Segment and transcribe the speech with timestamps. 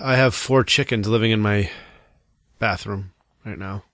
[0.00, 1.70] I have four chickens living in my
[2.58, 3.12] bathroom
[3.44, 3.84] right now.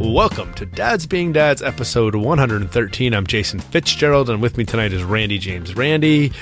[0.00, 3.14] Welcome to Dads Being Dads, episode 113.
[3.14, 5.76] I'm Jason Fitzgerald, and with me tonight is Randy James.
[5.76, 6.32] Randy,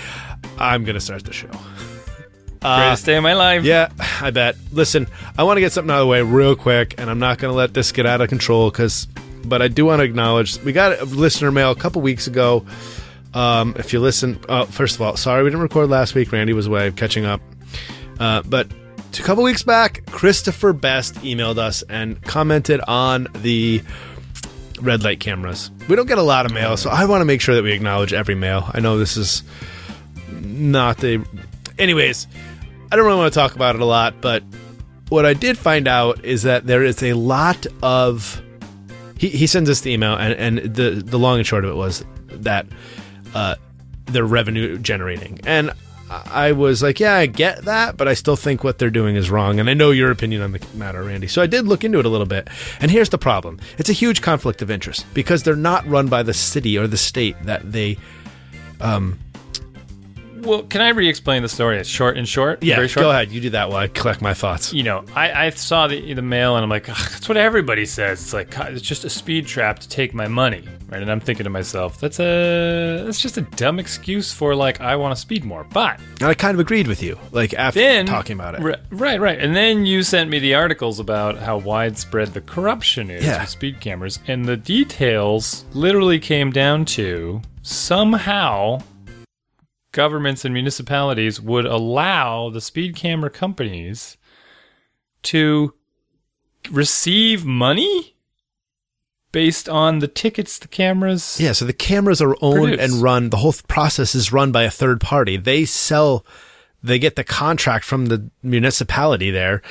[0.59, 1.50] I'm going to start the show.
[2.62, 3.64] Greatest day of my life.
[3.64, 4.57] Yeah, I bet.
[4.73, 7.38] Listen, I want to get something out of the way real quick, and I'm not
[7.38, 9.07] going to let this get out of control because,
[9.48, 12.66] but I do want to acknowledge we got a listener mail a couple weeks ago.
[13.34, 16.32] Um, if you listen, uh, first of all, sorry we didn't record last week.
[16.32, 17.41] Randy was away, catching up.
[18.18, 18.68] Uh, but
[19.18, 23.82] a couple weeks back, Christopher Best emailed us and commented on the
[24.80, 25.70] red light cameras.
[25.88, 27.73] We don't get a lot of mail, so I want to make sure that we
[27.73, 28.68] acknowledge every mail.
[28.73, 29.42] I know this is
[30.30, 31.24] not the.
[31.78, 32.26] Anyways,
[32.90, 34.42] I don't really want to talk about it a lot, but
[35.09, 38.42] what I did find out is that there is a lot of.
[39.19, 41.77] He, he sends us the email, and, and the the long and short of it
[41.77, 42.66] was that
[43.34, 43.57] uh,
[44.07, 45.73] they're revenue generating, and
[46.09, 49.29] I was like, yeah, I get that, but I still think what they're doing is
[49.29, 49.59] wrong.
[49.59, 51.27] And I know your opinion on the matter, Randy.
[51.27, 52.49] So I did look into it a little bit.
[52.80, 56.23] And here's the problem it's a huge conflict of interest because they're not run by
[56.23, 57.99] the city or the state that they.
[60.47, 61.79] Well, can I re-explain the story?
[61.79, 62.63] It's short and short.
[62.63, 63.02] Yeah, very short.
[63.05, 63.30] go ahead.
[63.30, 64.72] You do that while I collect my thoughts.
[64.72, 68.22] You know, I, I saw the the mail and I'm like, that's what everybody says.
[68.22, 71.03] It's like God, it's just a speed trap to take my money, right?
[71.03, 74.97] And I'm thinking to myself, that's a that's just a dumb excuse for like I
[74.97, 75.65] want to speed more.
[75.65, 78.61] But And I kind of agreed with you, like after then talking about it.
[78.62, 79.39] Ri- right, right.
[79.39, 83.41] And then you sent me the articles about how widespread the corruption is Yeah.
[83.41, 88.78] with speed cameras, and the details literally came down to somehow
[89.97, 94.16] governments and municipalities would allow the speed camera companies
[95.22, 95.72] to
[96.71, 98.15] receive money
[99.33, 102.93] based on the tickets the cameras Yeah, so the cameras are owned Produce.
[102.93, 103.31] and run.
[103.31, 105.37] The whole process is run by a third party.
[105.37, 106.25] They sell,
[106.83, 109.62] they get the contract from the municipality there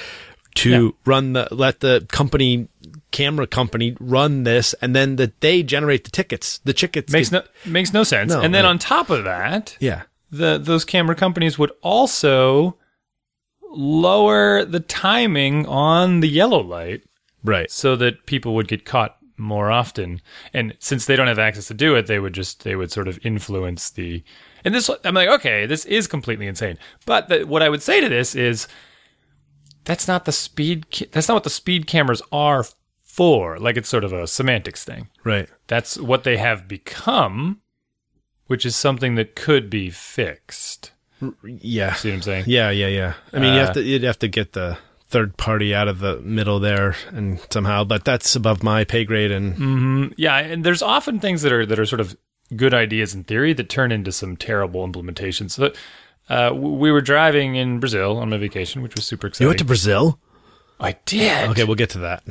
[0.55, 0.89] to Yeah.
[1.05, 2.67] run the, let the company,
[3.11, 6.59] camera company run this, and then that they generate the tickets.
[6.63, 8.31] The tickets makes get- no makes no sense.
[8.31, 8.69] No, and then right.
[8.69, 12.77] on top of that, yeah, the those camera companies would also
[13.61, 17.03] lower the timing on the yellow light
[17.43, 17.69] right.
[17.69, 20.21] so that people would get caught more often.
[20.53, 23.07] And since they don't have access to do it, they would just they would sort
[23.07, 24.23] of influence the.
[24.63, 26.77] And this, I'm like, okay, this is completely insane.
[27.05, 28.67] But the, what I would say to this is,
[29.83, 30.87] that's not the speed.
[30.91, 32.65] ca- That's not what the speed cameras are
[33.03, 33.59] for.
[33.59, 35.09] Like it's sort of a semantics thing.
[35.23, 35.47] Right.
[35.67, 37.61] That's what they have become,
[38.47, 40.91] which is something that could be fixed.
[41.43, 41.93] Yeah.
[41.93, 42.43] See what I'm saying?
[42.47, 43.13] Yeah, yeah, yeah.
[43.33, 45.99] I mean, you have Uh, to you'd have to get the third party out of
[45.99, 50.81] the middle there and somehow, but that's above my pay grade and Yeah, and there's
[50.81, 52.17] often things that are that are sort of
[52.55, 55.51] good ideas in theory that turn into some terrible implementations.
[55.51, 55.71] So,
[56.29, 59.45] uh, we were driving in Brazil on my vacation, which was super exciting.
[59.45, 60.19] you went to Brazil?
[60.79, 61.49] I did.
[61.51, 62.23] Okay, we'll get to that.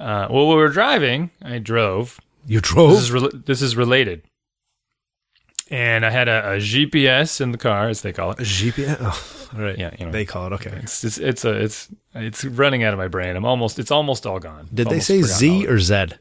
[0.00, 1.30] Uh, well, we were driving.
[1.42, 2.18] I drove.
[2.46, 2.92] You This drove?
[2.98, 4.22] is rel this is related.
[5.74, 8.38] And I had a, a GPS in the car, as they call it.
[8.38, 8.96] A GPS?
[9.00, 9.76] Oh, all right.
[9.76, 10.12] Yeah, you know.
[10.12, 10.70] They call it, okay.
[10.84, 13.34] It's it's, it's a it's it's running out of my brain.
[13.34, 14.68] I'm almost it's almost all gone.
[14.72, 15.94] Did they say Z or Z?
[15.94, 16.18] it.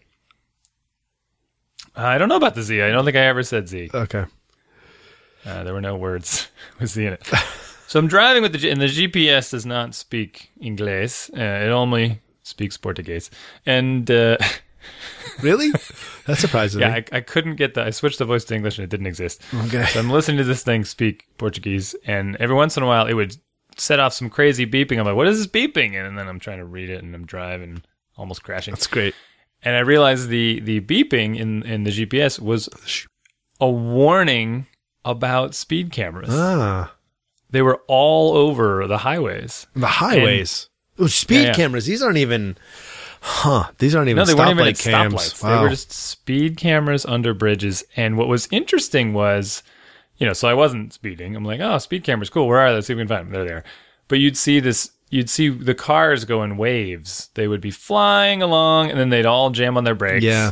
[1.95, 2.81] I don't know about the Z.
[2.81, 3.91] I don't think I ever said Z.
[3.93, 4.25] Okay.
[5.45, 6.47] Uh, there were no words
[6.79, 7.23] with Z in it.
[7.87, 11.29] so I'm driving with the G- and the GPS does not speak English.
[11.29, 11.35] Uh,
[11.65, 13.29] it only speaks Portuguese.
[13.67, 14.37] And uh,
[15.41, 15.71] Really?
[16.25, 17.03] That surprises yeah, me.
[17.11, 17.83] I, I couldn't get the.
[17.83, 19.41] I switched the voice to English and it didn't exist.
[19.65, 19.83] Okay.
[19.87, 23.13] So I'm listening to this thing speak Portuguese, and every once in a while it
[23.13, 23.35] would
[23.75, 24.99] set off some crazy beeping.
[24.99, 27.25] I'm like, "What is this beeping?" And then I'm trying to read it, and I'm
[27.25, 27.83] driving,
[28.15, 28.73] almost crashing.
[28.73, 29.13] That's great.
[29.63, 32.69] And I realized the the beeping in in the GPS was
[33.59, 34.67] a warning
[35.03, 36.29] about speed cameras.
[36.31, 36.93] Ah.
[37.49, 39.67] They were all over the highways.
[39.75, 40.69] The highways.
[40.97, 41.53] oh, speed Yeah, yeah.
[41.53, 41.85] cameras.
[41.85, 42.57] These aren't even.
[43.25, 43.69] Huh.
[43.77, 45.13] These aren't even No, they weren't even at cams.
[45.13, 45.41] stoplights.
[45.43, 45.55] Wow.
[45.57, 47.83] They were just speed cameras under bridges.
[47.95, 49.63] And what was interesting was,
[50.17, 51.33] you know, so I wasn't speeding.
[51.35, 52.47] I'm like, oh, speed cameras, cool.
[52.47, 52.75] Where are they?
[52.75, 53.33] Let's see if we can find them.
[53.33, 53.63] They're there.
[54.09, 54.91] But you'd see this.
[55.09, 57.29] You'd see the cars go in waves.
[57.35, 60.25] They would be flying along, and then they'd all jam on their brakes.
[60.25, 60.51] Yeah.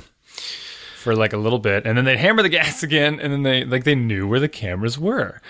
[0.95, 3.65] for like a little bit, and then they'd hammer the gas again, and then they
[3.65, 5.41] like they knew where the cameras were.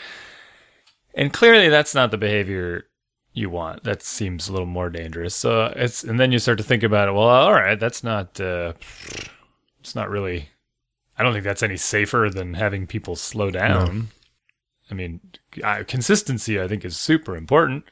[1.13, 2.85] And clearly, that's not the behavior
[3.33, 3.83] you want.
[3.83, 5.35] That seems a little more dangerous.
[5.35, 7.13] So it's and then you start to think about it.
[7.13, 8.39] Well, all right, that's not.
[8.39, 8.73] Uh,
[9.79, 10.49] it's not really.
[11.17, 14.09] I don't think that's any safer than having people slow down.
[14.89, 15.21] I mean,
[15.63, 17.85] uh, consistency I think is super important.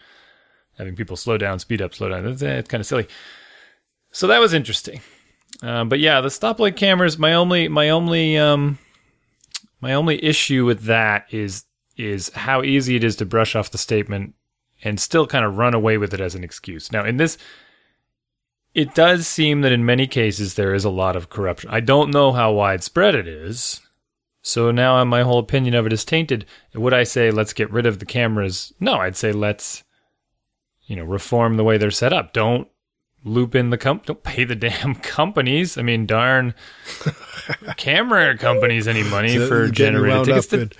[0.78, 2.26] Having people slow down, speed up, slow down.
[2.26, 3.08] Eh, it's kind of silly.
[4.12, 5.02] So that was interesting.
[5.62, 7.18] Uh, but yeah, the stoplight cameras.
[7.18, 8.80] My only, my only, um,
[9.82, 11.66] my only issue with that is
[11.98, 14.34] is how easy it is to brush off the statement
[14.84, 16.92] and still kind of run away with it as an excuse.
[16.92, 17.38] Now, in this,
[18.74, 21.70] it does seem that in many cases there is a lot of corruption.
[21.72, 23.81] I don't know how widespread it is.
[24.42, 26.46] So now my whole opinion of it is tainted.
[26.74, 28.72] Would I say let's get rid of the cameras?
[28.80, 29.84] No, I'd say let's,
[30.86, 32.31] you know, reform the way they're set up.
[32.31, 32.68] Don't
[33.26, 34.06] loop in the comp.
[34.06, 35.78] Don't pay the damn companies.
[35.78, 36.54] I mean, darn
[37.78, 40.46] camera companies any money So for generated tickets.
[40.46, 40.72] up That- in-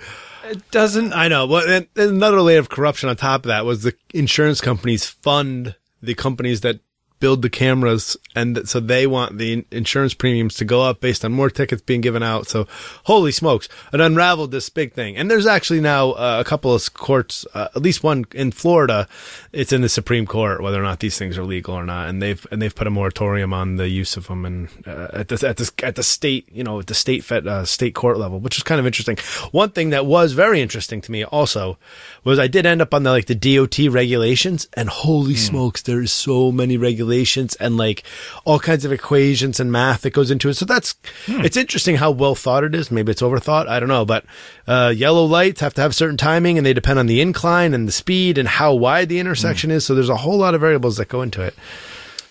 [0.50, 1.12] It doesn't.
[1.12, 1.46] I know.
[1.46, 6.14] Well, another layer of corruption on top of that was the insurance companies fund the
[6.14, 6.80] companies that
[7.20, 11.32] build the cameras, and so they want the insurance premiums to go up based on
[11.32, 12.48] more tickets being given out.
[12.48, 12.66] So,
[13.04, 15.16] holy smokes, it unraveled this big thing.
[15.16, 19.06] And there's actually now uh, a couple of courts, uh, at least one in Florida.
[19.52, 22.22] It's in the Supreme Court whether or not these things are legal or not, and
[22.22, 25.46] they've and they've put a moratorium on the use of them and uh, at the
[25.46, 28.40] at the at the state you know at the state fed, uh, state court level,
[28.40, 29.18] which is kind of interesting.
[29.52, 31.76] One thing that was very interesting to me also
[32.24, 36.12] was I did end up on the like the DOT regulations, and holy smokes, there's
[36.12, 38.02] so many regulations and like
[38.44, 40.54] all kinds of equations and math that goes into it.
[40.54, 40.94] So that's
[41.26, 42.90] it's interesting how well thought it is.
[42.90, 43.66] Maybe it's overthought.
[43.68, 44.24] I don't know, but
[44.66, 47.86] uh, yellow lights have to have certain timing, and they depend on the incline and
[47.88, 49.84] the speed and how wide the intersection is.
[49.84, 51.54] So there's a whole lot of variables that go into it.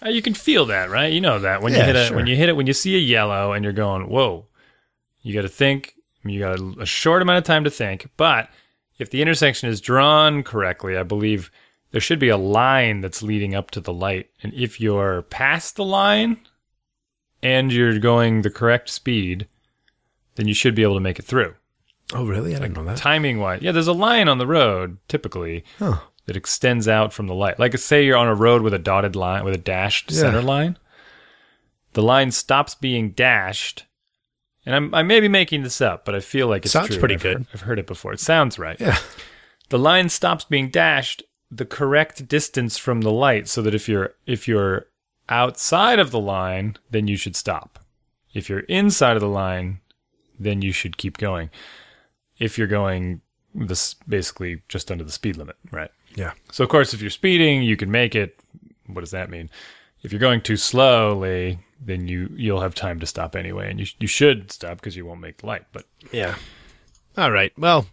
[0.06, 1.12] Uh, You can feel that, right?
[1.12, 2.16] You know that when you hit a sure.
[2.18, 4.46] when you hit it when you see a yellow and you're going, "Whoa!"
[5.22, 5.96] You got to think.
[6.24, 8.10] You got a short amount of time to think.
[8.18, 8.50] But
[8.98, 11.50] if the intersection is drawn correctly, I believe
[11.92, 14.30] there should be a line that's leading up to the light.
[14.44, 16.38] And if you're past the line
[17.42, 19.48] and you're going the correct speed,
[20.36, 21.56] then you should be able to make it through.
[22.14, 22.56] Oh, really?
[22.56, 22.98] I didn't know that.
[22.98, 26.00] Timing wise, yeah, there's a line on the road typically Huh.
[26.26, 27.60] that extends out from the light.
[27.60, 30.18] Like say you're on a road with a dotted line with a dashed Yeah.
[30.22, 30.78] center line.
[31.94, 33.86] The line stops being dashed,
[34.66, 37.00] and I'm I may be making this up, but I feel like it's Sounds true.
[37.00, 37.38] pretty I've good.
[37.38, 38.14] Heard, I've heard it before.
[38.14, 38.80] It sounds right.
[38.80, 38.98] Yeah.
[39.70, 44.14] The line stops being dashed the correct distance from the light, so that if you're
[44.26, 44.88] if you're
[45.28, 47.80] outside of the line, then you should stop.
[48.34, 49.80] If you're inside of the line,
[50.40, 51.50] then you should keep going.
[52.38, 53.22] If you're going
[53.54, 55.92] this basically just under the speed limit, right?
[56.16, 56.34] Yeah.
[56.52, 58.40] So of course, if you're speeding, you can make it.
[58.88, 59.50] What does that mean?
[60.02, 63.88] If you're going too slowly, then you you'll have time to stop anyway, and you
[64.00, 65.66] you should stop because you won't make the light.
[65.72, 66.36] But Yeah.
[67.18, 67.52] All right.
[67.58, 67.88] Well,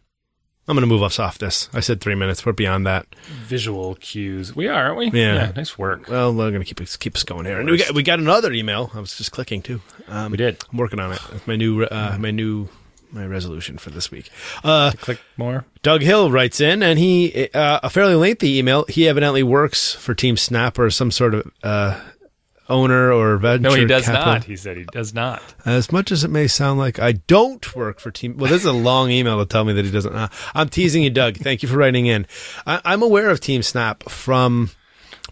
[0.68, 1.68] I'm going to move us off this.
[1.72, 2.44] I said three minutes.
[2.44, 3.06] We're beyond that.
[3.44, 5.20] visual cues, we are, aren't we?
[5.20, 5.52] Yeah.
[5.54, 6.08] nice work.
[6.08, 7.60] Well, we're going to keep us keep us going here.
[7.60, 8.90] And we got we got another email.
[8.94, 9.80] I was just clicking too.
[10.08, 11.20] Um, We did I'm working on it.
[11.46, 12.68] My new uh, my new
[13.12, 14.30] my resolution for this week.
[14.64, 15.64] Uh, click more.
[15.82, 18.84] Doug Hill writes in, and he uh, a fairly lengthy email.
[18.88, 22.00] He evidently works for Team Snap or some sort of uh,
[22.68, 23.68] owner or venture.
[23.70, 24.26] No, he does capital.
[24.34, 24.44] not.
[24.44, 25.42] He said he does not.
[25.64, 28.66] As much as it may sound like I don't work for Team, well, this is
[28.66, 30.14] a long email to tell me that he doesn't.
[30.14, 31.36] Uh, I'm teasing you, Doug.
[31.36, 32.26] Thank you for writing in.
[32.66, 34.70] I, I'm aware of Team Snap from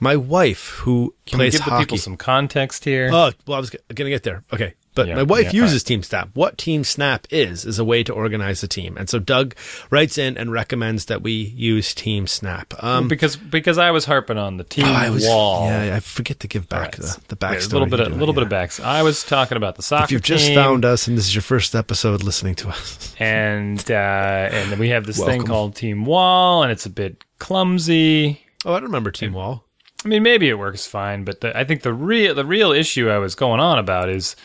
[0.00, 1.84] my wife who Can plays give the hockey.
[1.84, 3.08] people some context here?
[3.12, 4.42] Oh, well, I was going to get there.
[4.52, 4.74] Okay.
[4.94, 6.28] But Yeah, my wife yeah, uses Team Snap.
[6.34, 8.96] What Team Snap is, is a way to organize the team.
[8.96, 9.56] And so Doug
[9.90, 12.72] writes in and recommends that we use Team Snap.
[12.82, 15.66] Um, because because I was harping on the team oh, I was, wall.
[15.66, 16.92] yeah, I forget to give back Right.
[16.92, 17.70] the, the Yeah, backstory.
[17.70, 18.78] a little bit, You of, do a it, little bit of backs.
[18.80, 21.34] I was talking about the soccer If you've just team, found us and this is
[21.34, 25.74] your first episode listening to us, and uh, and then we have this thing called
[25.74, 28.40] Team Wall, and it's a bit clumsy.
[28.64, 29.64] oh, I don't remember Team Wall.
[30.04, 33.08] I mean, maybe it works fine, but the, I think the real the real issue
[33.08, 34.36] I was going on about is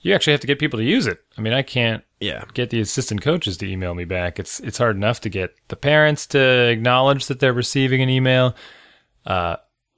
[0.00, 1.18] you actually have to get people to use it.
[1.36, 2.44] I mean, I can't Yeah.
[2.54, 4.38] get the assistant coaches to email me back.
[4.38, 8.54] It's it's hard enough to get the parents to acknowledge that they're receiving an email.
[9.26, 9.56] Uh,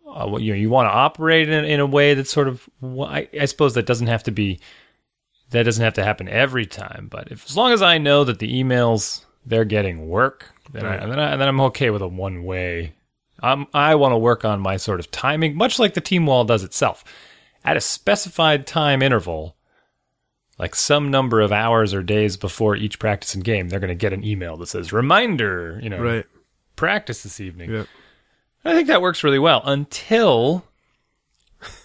[0.08, 2.68] uh, you know, you want to operate in, in a way that's sort of.
[2.82, 4.60] I, I suppose that doesn't have to be.
[5.50, 8.38] That doesn't have to happen every time, but if, as long as I know that
[8.38, 12.44] the emails they're getting work, then I, then, I, then I'm okay with a one
[12.44, 12.92] way.
[13.42, 16.44] Um, I want to work on my sort of timing, much like the team wall
[16.44, 17.02] does itself,
[17.64, 19.56] at a specified time interval
[20.60, 23.94] like some number of hours or days before each practice and game, they're going to
[23.94, 26.26] get an email that says reminder, you know, Right.
[26.76, 27.70] practice this evening.
[27.72, 27.84] Yeah.
[28.64, 30.64] I think that works really well until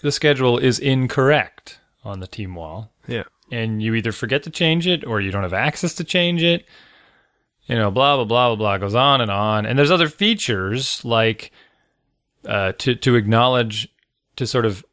[0.02, 3.24] the schedule is incorrect on the team wall Yeah.
[3.52, 6.66] and you either forget to change it or you don't have access to change it.
[7.68, 9.66] You know, blah blah blah blah blah goes on and on.
[9.66, 11.52] And there's other features like
[12.46, 13.88] uh, to to acknowledge
[14.36, 14.86] to sort of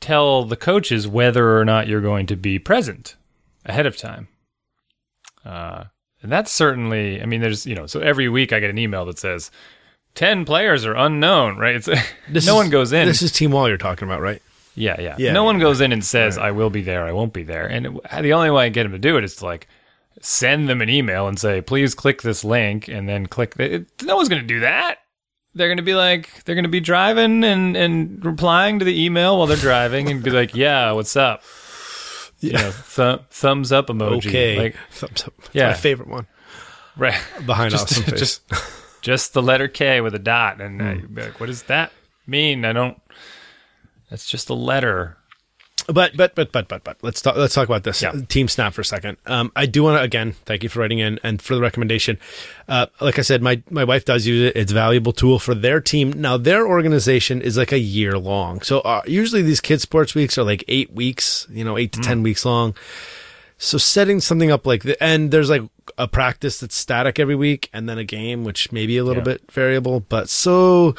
[0.00, 3.16] tell the coaches whether or not you're going to be present
[3.64, 4.28] ahead of time.
[5.44, 5.84] Uh,
[6.22, 9.04] and that's certainly, I mean, there's you know, so every week I get an email
[9.06, 9.50] that says
[10.14, 11.76] ten players are unknown, right?
[11.76, 11.86] It's
[12.28, 13.06] This no is- one goes in.
[13.06, 14.42] This is Team Wall you're talking about, right?
[14.74, 15.14] Yeah, yeah.
[15.18, 17.44] Yeah, no one yeah, goes in and says, I will be there, I won't be
[17.44, 17.66] there.
[17.66, 19.68] And it, the only way I get them to do it is to like
[20.20, 23.54] send them an email and say, please click this link and then click.
[23.54, 24.98] The, it, no one's going to do that.
[25.56, 29.38] They're going to be like, they're to be driving and, and replying to the email
[29.38, 31.42] while they're driving and be like, yeah, what's up?
[32.40, 34.26] You know, th- thumbs up emoji.
[34.28, 34.58] Okay.
[34.58, 35.32] Like, Thumbs up.
[35.38, 35.68] That's Yeah.
[35.68, 36.26] my favorite one.
[36.96, 37.18] right.
[37.44, 38.18] Behind Just- awesome face.
[38.20, 38.42] just-
[39.02, 40.60] Just the letter K with a dot.
[40.60, 41.14] And hmm.
[41.14, 41.92] be like, what does that
[42.26, 42.64] mean?
[42.64, 43.00] I don't.
[44.10, 45.16] That's just a letter.
[45.88, 48.12] But but but but but but let's talk let's talk about this Yeah.
[48.28, 49.18] team snap for a second.
[49.26, 52.18] Um, I do want to again thank you for writing in and for the recommendation.
[52.68, 54.56] Uh, like I said, my my wife does use it.
[54.56, 56.10] It's a valuable tool for their team.
[56.12, 58.62] Now their organization is like a year long.
[58.62, 62.00] So uh, usually these kids sports weeks are like eight weeks, you know, eight to
[62.00, 62.74] ten weeks long.
[63.58, 65.62] So setting something up like the and there's like
[65.98, 69.20] a practice that's static every week and then a game which may be a little
[69.22, 69.34] Yeah.
[69.34, 70.94] bit variable, but so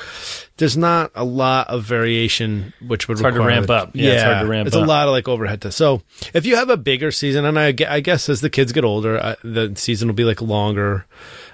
[0.58, 3.91] there's not a lot of variation which would It's hard to ramp up.
[3.94, 4.84] Yeah, it's hard to ramp it's up.
[4.84, 6.01] a lot of like overhead to so
[6.34, 9.17] if you have a bigger season and I, I guess as the kids get older
[9.17, 11.06] uh, the season will be like longer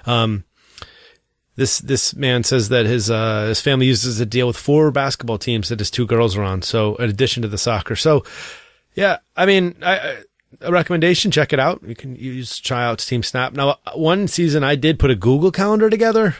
[0.06, 0.44] um
[1.56, 5.38] this this man says that his uh his family uses a deal with four basketball
[5.38, 8.24] teams that his two girls are on so in addition to the soccer so
[8.94, 10.16] yeah i mean I, I
[10.60, 11.82] a recommendation check it out.
[11.86, 13.52] You can use try out team snap.
[13.52, 16.36] Now one season i did put a google calendar together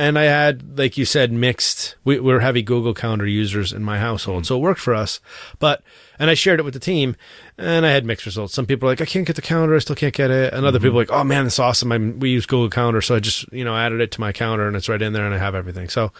[0.00, 3.98] and i had like you said mixed we, we're heavy google calendar users in my
[3.98, 5.20] household so it worked for us.
[5.58, 5.82] But
[6.18, 7.16] and i shared it with the team
[7.56, 8.54] and i had mixed results.
[8.54, 10.52] Some people are like i can't get the calendar i still can't get it.
[10.52, 11.92] And other people are like oh man that's awesome.
[11.92, 14.66] I'm, we use google calendar so i just you know added it to my calendar
[14.66, 15.88] and it's right in there and i have everything.
[15.88, 16.12] So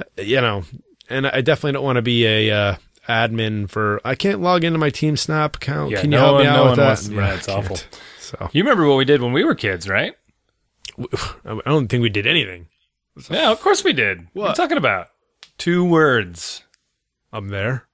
[0.00, 0.64] uh, you know
[1.08, 2.76] and i definitely don't want to be a uh,
[3.08, 6.38] admin for i can't log into my team snap account Yeah, can you no help
[6.40, 7.76] me out no with that wants- yeah, it's awful.
[8.20, 10.14] so You remember what we did when we were kids, right?
[11.44, 12.66] i don't think we did anything
[13.30, 14.28] Yeah, of course we did.
[14.32, 15.08] What, are you talking about?
[15.58, 16.62] Two words.
[17.32, 17.86] i'm there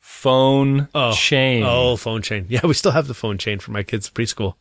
[0.00, 1.12] Phone Oh.
[1.12, 1.62] chain.
[1.66, 4.54] oh phone chain yeah we still have the phone chain for my kids preschool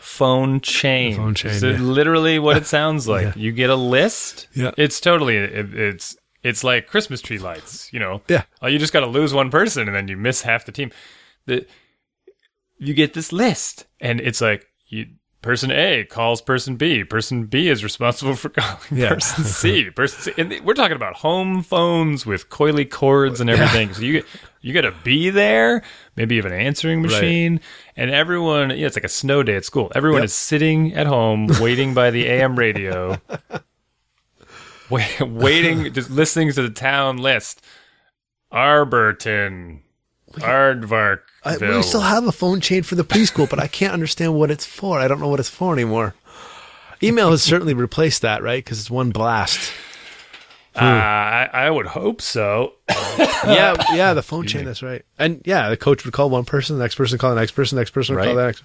[0.00, 1.16] Phone chain.
[1.16, 1.80] Phone chain, Is it yeah.
[1.82, 3.36] literally what it sounds like?
[3.36, 4.48] You get a list.
[4.54, 4.70] Yeah.
[4.78, 8.22] It's totally it, it's it's like Christmas tree lights, you know.
[8.28, 8.44] Yeah.
[8.62, 10.90] Oh, you just got to lose one person and then you miss half the team.
[11.46, 11.66] The
[12.78, 15.06] you get this list and it's like you
[15.42, 17.04] person A calls person B.
[17.04, 19.10] Person B is responsible for calling Yeah.
[19.14, 19.90] person C.
[19.96, 20.32] Person C.
[20.40, 23.92] And we're talking about home phones with coily cords and everything.
[23.94, 24.26] So you get
[24.60, 25.82] you got to be there.
[26.16, 27.60] Maybe you have an answering machine,
[27.96, 28.70] and everyone.
[28.70, 29.90] Yeah, it's like a snow day at school.
[29.94, 30.24] Everyone Yep.
[30.26, 33.16] is sitting at home waiting by the AM radio,
[35.20, 37.62] waiting, just listening to the town list.
[38.52, 39.80] Arborton,
[40.32, 41.20] Aardvark.
[41.44, 44.50] I, we still have a phone chain for the preschool, but I can't understand what
[44.50, 44.98] it's for.
[44.98, 46.14] I don't know what it's for anymore.
[47.02, 48.62] Email has certainly replaced that, right?
[48.62, 49.72] Because it's one blast.
[50.74, 52.74] Uh, I, I would hope so.
[53.18, 54.64] yeah, yeah, the phone chain.
[54.64, 55.04] That's right.
[55.18, 57.76] And yeah, the coach would call one person, the next person call the next person,
[57.76, 58.62] the next person would call the next.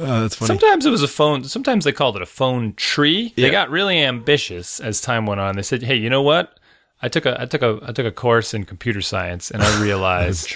[0.00, 0.46] Oh, that's funny.
[0.46, 1.44] Sometimes it was a phone.
[1.44, 3.32] Sometimes they called it a phone tree.
[3.36, 3.50] They Yeah.
[3.50, 5.56] got really ambitious as time went on.
[5.56, 6.58] They said, "Hey, you know what?
[7.02, 9.82] I took a I took a I took a course in computer science, and I
[9.82, 10.54] realized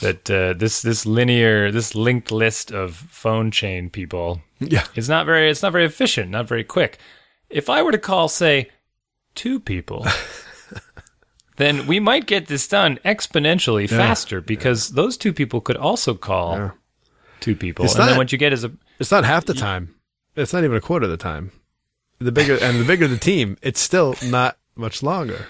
[0.00, 4.84] that uh, this this linear this linked list of phone chain people Yeah.
[4.94, 6.98] is not very it's not very efficient, not very quick.
[7.50, 8.70] If I were to call, say,
[9.34, 10.06] two people."
[11.56, 16.56] Then we might get this done exponentially faster because those two people could also call
[16.56, 16.70] Yeah.
[17.40, 19.54] Two people, It's and then not- what you get is a It's not half the
[19.54, 19.94] time.
[20.36, 21.52] It's not even a quarter of the time.
[22.18, 25.46] The bigger and the bigger the team, it's still not much longer.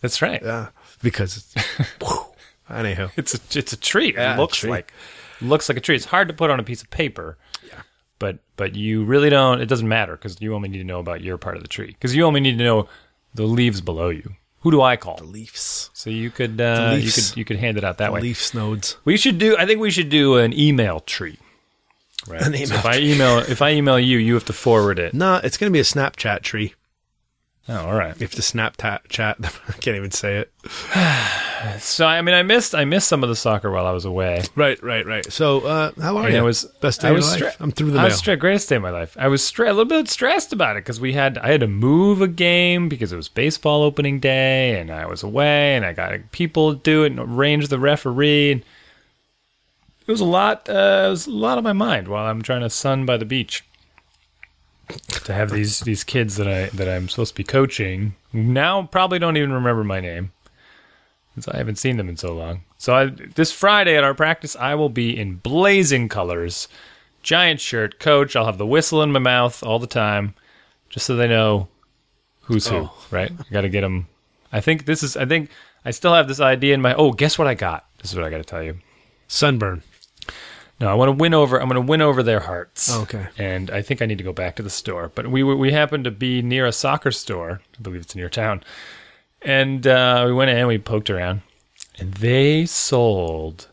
[0.00, 0.40] that's right.
[0.42, 0.68] Yeah,
[1.02, 1.54] because it's.
[2.00, 2.24] whew.
[2.68, 4.12] Anyhow, It's a it's a tree.
[4.14, 4.92] Yeah, it looks like
[5.40, 5.94] looks like a tree.
[5.94, 7.38] It's hard to put on a piece of paper.
[7.66, 7.82] Yeah.
[8.18, 9.60] But but you really don't.
[9.60, 11.88] It doesn't matter because you only need to know about your part of the tree.
[11.88, 12.88] Because you only need to know
[13.34, 14.34] the leaves below you.
[14.66, 15.20] Who do I call?
[15.22, 18.20] Leafs, So you could uh, you could you could hand it out that way.
[18.20, 18.96] Leafs nodes.
[19.04, 19.56] We should do.
[19.56, 21.38] I think we should do an email tree.
[22.26, 22.42] Right.
[22.42, 25.14] An So if I email if I email you, you have to forward it.
[25.14, 26.74] No, it's going to be a Snapchat tree.
[27.68, 28.20] Oh, all right.
[28.20, 29.36] If the Snapchat chat,
[29.68, 30.52] I can't even say it.
[31.78, 34.42] So I mean, I missed I missed some of the soccer while I was away.
[34.54, 35.30] Right, right, right.
[35.32, 36.40] So, uh, how are And you?
[36.40, 37.56] it was best day I of was life.
[37.60, 38.10] I'm through the I mail.
[38.10, 39.16] was greatest day of my life.
[39.18, 42.20] I was a little bit stressed about it because we had I had to move
[42.20, 46.12] a game because it was baseball opening day and I was away and I got
[46.32, 48.52] people to do it and arrange the referee.
[48.52, 48.60] And
[50.06, 50.68] it was a lot.
[50.68, 53.24] Uh, it was a lot on my mind while I'm trying to sun by the
[53.24, 53.64] beach.
[55.24, 59.18] To have these these kids that I that I'm supposed to be coaching now probably
[59.18, 60.30] don't even remember my name
[61.48, 62.62] I haven't seen them in so long.
[62.78, 66.68] So I, this Friday at our practice, I will be in blazing colors,
[67.22, 68.36] giant shirt, coach.
[68.36, 70.34] I'll have the whistle in my mouth all the time,
[70.88, 71.68] just so they know
[72.42, 72.76] who's who.
[72.76, 73.06] Oh.
[73.10, 73.30] Right?
[73.30, 74.08] I got to get them.
[74.52, 75.16] I think this is.
[75.16, 75.50] I think.
[75.84, 76.94] I still have this idea in my.
[76.94, 77.86] Oh, guess what I got?
[78.00, 78.78] This is what I got to tell you.
[79.28, 79.82] Sunburn.
[80.80, 81.60] No, I want to win over.
[81.60, 82.90] I'm going to win over their hearts.
[82.92, 83.28] Oh, okay.
[83.38, 85.10] And I think I need to go back to the store.
[85.14, 87.60] But we we happened to be near a soccer store.
[87.78, 88.62] I believe it's in your town.
[89.46, 90.56] And uh, we went in.
[90.56, 91.42] and We poked around,
[91.98, 93.68] and they sold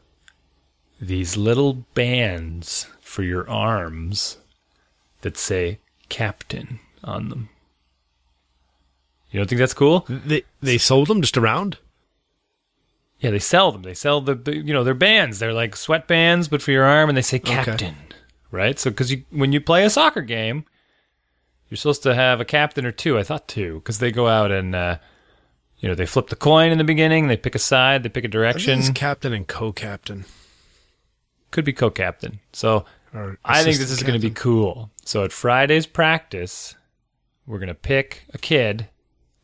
[1.02, 4.38] these little bands for your arms
[5.22, 7.50] that say "Captain" on them.
[9.32, 10.06] You don't think that's cool?
[10.08, 11.80] They they sold them just around.
[13.20, 13.82] Yeah, they sell them.
[13.82, 15.40] They sell the, the you know they're bands.
[15.40, 17.96] They're like sweatbands, but for your arm, and they say captain,
[18.52, 18.78] right?
[18.78, 20.66] So because you when you play a soccer game,
[21.68, 23.18] you're supposed to have a captain or two.
[23.18, 24.98] I thought two because they go out and uh,
[25.84, 27.28] you know they flip the coin in the beginning.
[27.28, 28.04] They pick a side.
[28.04, 28.80] They pick a direction.
[28.80, 30.24] it's captain and co-captain.
[31.52, 32.40] Could be co-captain.
[32.54, 32.86] So
[33.44, 34.92] I think this is going to be cool.
[35.04, 36.76] So at Friday's practice,
[37.46, 38.88] we're going to pick a kid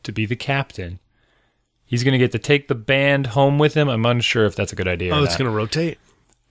[0.04, 1.00] to be the captain.
[1.86, 3.90] He's going to get to take the band home with him.
[3.90, 5.14] I'm unsure if that's a good idea.
[5.14, 6.00] Oh, or it's going to rotate.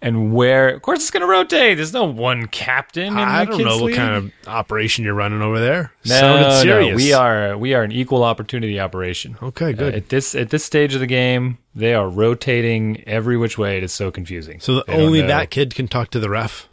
[0.00, 3.50] And where of course it's going to rotate there's no one captain in I the
[3.50, 3.96] don't kids know what league.
[3.96, 5.92] kind of operation you're running over there.
[6.06, 9.94] no, no, we are we are an equal opportunity operation Okay, Uh, good.
[9.94, 13.82] at this at this stage of the game they are rotating every which way it
[13.82, 16.68] is so confusing so the, only that kid can talk to the ref.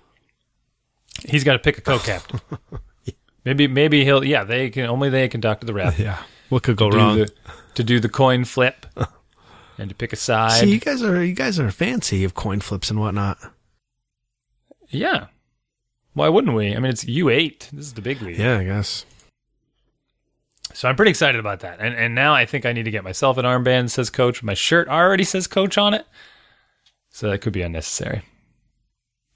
[1.27, 2.39] he's got to pick a co-captain
[3.45, 6.21] maybe maybe he'll yeah they can only they can talk to the ref Yeah.
[6.49, 7.17] What could go wrong?
[7.17, 7.31] the,
[7.73, 8.85] to do the coin flip
[9.77, 12.59] and to pick a side See, you guys are you guys are fancy of coin
[12.61, 13.37] flips and whatnot.
[14.89, 15.27] yeah
[16.13, 19.05] why wouldn't we i mean it's u8 this is the big league Yeah, I guess.
[20.73, 21.79] So I'm pretty excited about that.
[21.79, 24.43] And and now I think I need to get myself an armband says coach.
[24.43, 26.05] My shirt already says coach on it.
[27.11, 28.23] So that could be unnecessary.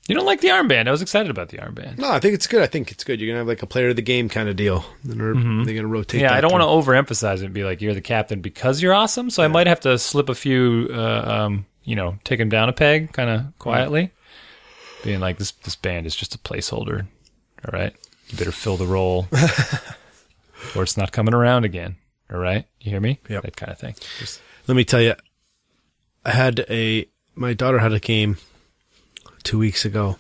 [0.10, 0.88] You don't like the armband.
[0.88, 2.00] I was excited about the armband.
[2.00, 2.64] No, I think it's good.
[2.64, 3.22] I think it's good.
[3.22, 4.84] You're gonna have like a player of the game kind of deal.
[5.04, 6.22] They're, they're gonna rotate.
[6.22, 6.32] Mm-hmm.
[6.32, 8.94] Yeah, I don't want to overemphasize it and be like you're the captain because you're
[8.96, 9.30] awesome.
[9.30, 12.70] So I might have to slip a few uh, um, you know, take him down
[12.70, 14.12] a peg kind of quietly.
[15.04, 17.06] Being like this this band is just a placeholder.
[17.66, 17.94] All right.
[18.30, 19.28] You better fill the role.
[20.76, 21.98] or it's not coming around again.
[22.32, 22.66] All right?
[22.82, 23.20] You hear me?
[23.30, 23.44] Yep.
[23.44, 23.96] That kind of thing.
[24.18, 25.14] Just- Let me tell you,
[26.26, 28.38] I had a my daughter had a game
[29.44, 30.18] two weeks ago,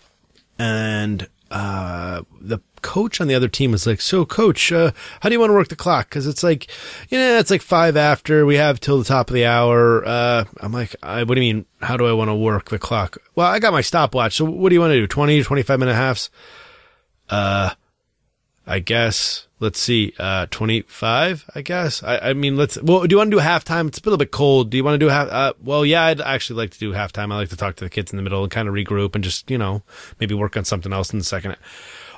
[0.57, 5.33] and uh, the coach on the other team was like, "So, coach, uh, how do
[5.33, 6.09] you want to work the clock?
[6.09, 6.67] Because it's like,
[7.09, 8.45] you know, it's like five after.
[8.45, 11.53] We have till the top of the hour." Uh, I'm like, I, "What do you
[11.53, 11.65] mean?
[11.81, 14.35] How do I want to work the clock?" Well, I got my stopwatch.
[14.35, 15.07] So, what do you want to do?
[15.07, 16.29] 20 to 25 minute halves?
[17.29, 17.71] Uh,
[18.65, 19.47] I guess.
[19.61, 22.01] Let's see, uh, 25, I guess.
[22.01, 23.89] I, I mean, let's, well, do you want to do halftime?
[23.89, 24.69] It's a little bit cold.
[24.69, 27.33] Do you want to do half, uh, well, yeah, I'd actually like to do halftime.
[27.33, 29.23] I like to talk to the kids in the middle and kind of regroup and
[29.23, 29.83] just, you know,
[30.19, 31.57] maybe work on something else in the second.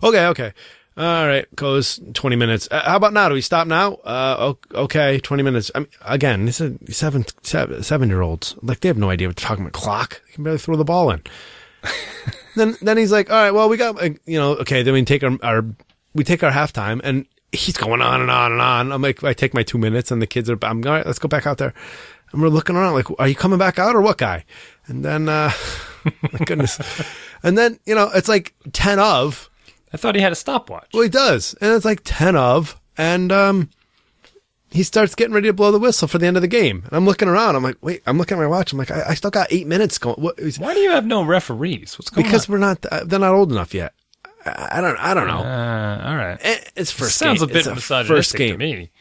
[0.03, 0.53] Okay, okay.
[0.97, 2.67] All right, goes 20 minutes.
[2.69, 3.29] Uh, how about now?
[3.29, 3.93] Do we stop now?
[4.03, 5.71] Uh, okay, 20 minutes.
[5.73, 8.55] I mean, again, these are seven, seven, seven year olds.
[8.61, 9.73] Like, they have no idea what they're talking about.
[9.73, 10.21] Clock.
[10.27, 11.23] They can barely throw the ball in
[12.55, 15.03] then then he's like, all right, well, we got, uh, you know, okay, then we
[15.03, 15.65] take our, our
[16.13, 18.91] we take our halftime, and he's going on and on and on.
[18.91, 21.19] I'm like, I take my two minutes, and the kids are, I'm all right, let's
[21.19, 21.73] go back out there,
[22.31, 24.45] and we're looking around like, are you coming back out or what guy?
[24.87, 25.51] And then, uh,
[26.05, 26.79] my goodness,
[27.43, 29.49] and then you know, it's like ten of.
[29.93, 30.89] I thought he had a stopwatch.
[30.93, 33.69] Well, he does, and it's like ten of, and um,
[34.71, 36.83] he starts getting ready to blow the whistle for the end of the game.
[36.85, 37.57] And I'm looking around.
[37.57, 38.71] I'm like, wait, I'm looking at my watch.
[38.71, 40.15] I'm like, I, I still got eight minutes going.
[40.15, 40.39] What?
[40.57, 41.99] Why do you have no referees?
[41.99, 42.47] What's going because on?
[42.47, 43.93] Because we're not uh, they're not old enough yet.
[44.45, 45.37] I, don't I don't know.
[45.39, 46.37] Uh, all right.
[46.41, 47.49] Eh, It's first Sounds game.
[47.49, 48.51] a bit It's misogynistic first game.
[48.53, 48.91] to me.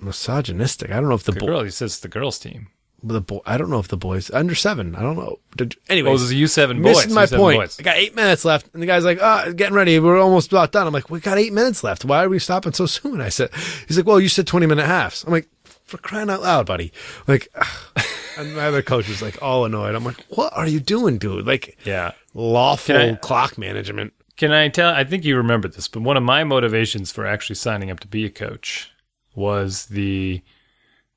[0.00, 0.90] Misogynistic.
[0.90, 2.68] I don't know if the, The boy, girl, he says it's the girls' team.
[3.02, 3.40] the boy.
[3.46, 4.94] I don't know if the boys under seven.
[4.94, 5.38] I don't know.
[5.56, 6.96] Did, anyway, Oh, this is U seven boys.
[6.96, 7.58] missing my U7 point.
[7.60, 7.80] boys.
[7.80, 9.98] I got eight minutes left, and the guy's like, "Ah, getting ready.
[9.98, 12.04] We're almost about done." I'm like, "We got eight minutes left.
[12.04, 13.50] Why are we stopping so soon?" I said,
[13.86, 15.48] "He's like, well, you said twenty minute halves." I'm like,
[15.84, 16.92] "For crying out loud, buddy!"
[17.26, 17.48] Like,
[18.38, 19.94] and my other coach was like, all annoyed.
[19.94, 21.46] I'm like, "What are you doing, dude?
[21.46, 22.12] Like, Yeah.
[22.34, 24.92] lawful I- clock management." Can I tell?
[24.92, 28.08] I think you remember this, but one of my motivations for actually signing up to
[28.08, 28.90] be a coach
[29.34, 30.42] was the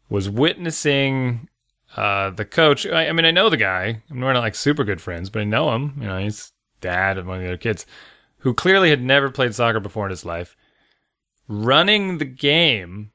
[0.10, 1.50] was witnessing
[1.96, 2.86] uh, the coach.
[2.86, 4.02] I, I mean, I know the guy.
[4.10, 5.98] I'm not like super good friends, but I know him.
[6.00, 7.86] You know, he's dad of one of the other kids
[8.40, 10.56] who clearly had never played soccer before in his life,
[11.48, 13.12] running the game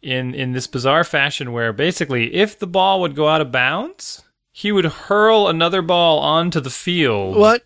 [0.00, 4.22] in in this bizarre fashion where basically, if the ball would go out of bounds,
[4.50, 7.65] he would hurl another ball onto the field What?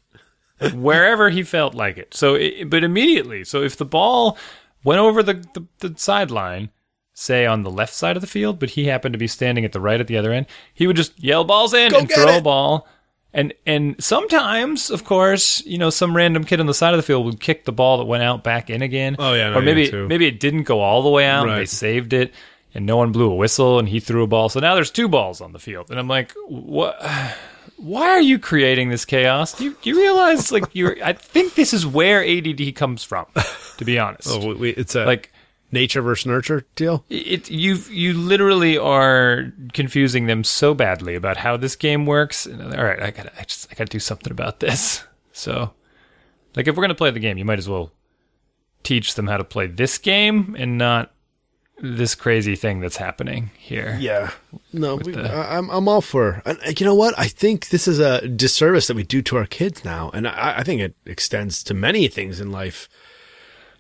[0.75, 2.15] Wherever he felt like it.
[2.15, 3.45] So, it, but immediately.
[3.45, 4.37] So, if the ball
[4.85, 6.71] went over the, the, the sideline,
[7.13, 9.73] say on the left side of the field, but he happened to be standing at
[9.73, 12.39] the right at the other end, he would just yell balls in Go and throw
[12.39, 12.89] a ball.
[13.33, 17.05] And and sometimes, of course, you know, some random kid on the side of the
[17.05, 19.15] field would kick the ball that went out back in again.
[19.21, 21.49] Oh, yeah, know or maybe maybe it didn't go all the way out.
[21.49, 22.35] and They saved it.
[22.75, 24.49] and no one blew a whistle, and he threw a ball.
[24.49, 27.01] So now there's two balls on the field, and I'm like, what?
[27.83, 29.55] Why are you creating this chaos?
[29.55, 30.97] Do you, do you realize, like, you're?
[31.03, 33.27] I think this is where ADD comes from.
[33.79, 35.33] To be honest, Oh, we, it's a like
[35.73, 37.05] nature versus nurture deal.
[37.09, 42.45] it you you literally are confusing them so badly about how this game works.
[42.45, 45.03] And, all right, I gotta I just I got to do something about this.
[45.33, 45.73] So,
[46.57, 47.93] like if we're going to play the game, you might as well
[48.83, 51.15] teach them how to play this game and not
[51.83, 53.97] this crazy thing that's happening here.
[54.01, 54.31] Yeah,
[54.73, 56.43] no, we, the- I, I'm I'm all for.
[56.45, 57.19] And uh, you know what?
[57.19, 60.59] I think this is a disservice that we do to our kids now, and I,
[60.59, 62.89] I think it extends to many things in life.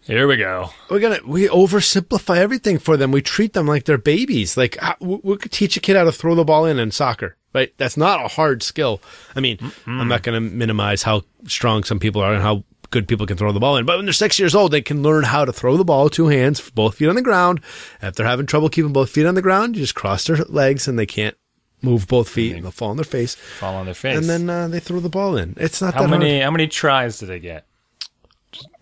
[0.03, 0.71] Here we go.
[0.89, 3.13] We're gonna we oversimplify everything for them.
[3.13, 4.57] We treat them like they're babies.
[4.57, 7.37] Like we we could teach a kid how to throw the ball in in soccer,
[7.55, 7.73] right?
[7.77, 9.01] That's not a hard skill.
[9.37, 13.27] I mean, I'm not gonna minimize how strong some people are and how good people
[13.27, 13.87] can throw the ball in.
[13.87, 16.29] But when they're six years old, they can learn how to throw the ball two
[16.29, 17.61] hands, both feet on the ground.
[18.03, 20.89] If they're having trouble keeping both feet on the ground, you just cross their legs
[20.89, 21.37] and they can't
[21.83, 23.35] move both feet and they'll fall on their face.
[23.35, 24.19] Fall on their face.
[24.19, 25.55] And then uh, they throw the ball in.
[25.57, 26.21] It's not how that hard.
[26.21, 27.67] many how many tries do they get?